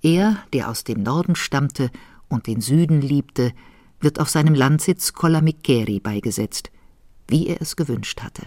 Er, 0.00 0.38
der 0.54 0.70
aus 0.70 0.84
dem 0.84 1.02
Norden 1.02 1.34
stammte 1.34 1.90
und 2.28 2.46
den 2.46 2.60
Süden 2.60 3.00
liebte, 3.00 3.52
wird 4.00 4.20
auf 4.20 4.28
seinem 4.28 4.54
Landsitz 4.54 5.12
Kollamikkeri 5.12 6.00
beigesetzt, 6.00 6.70
wie 7.28 7.48
er 7.48 7.60
es 7.60 7.76
gewünscht 7.76 8.22
hatte. 8.22 8.42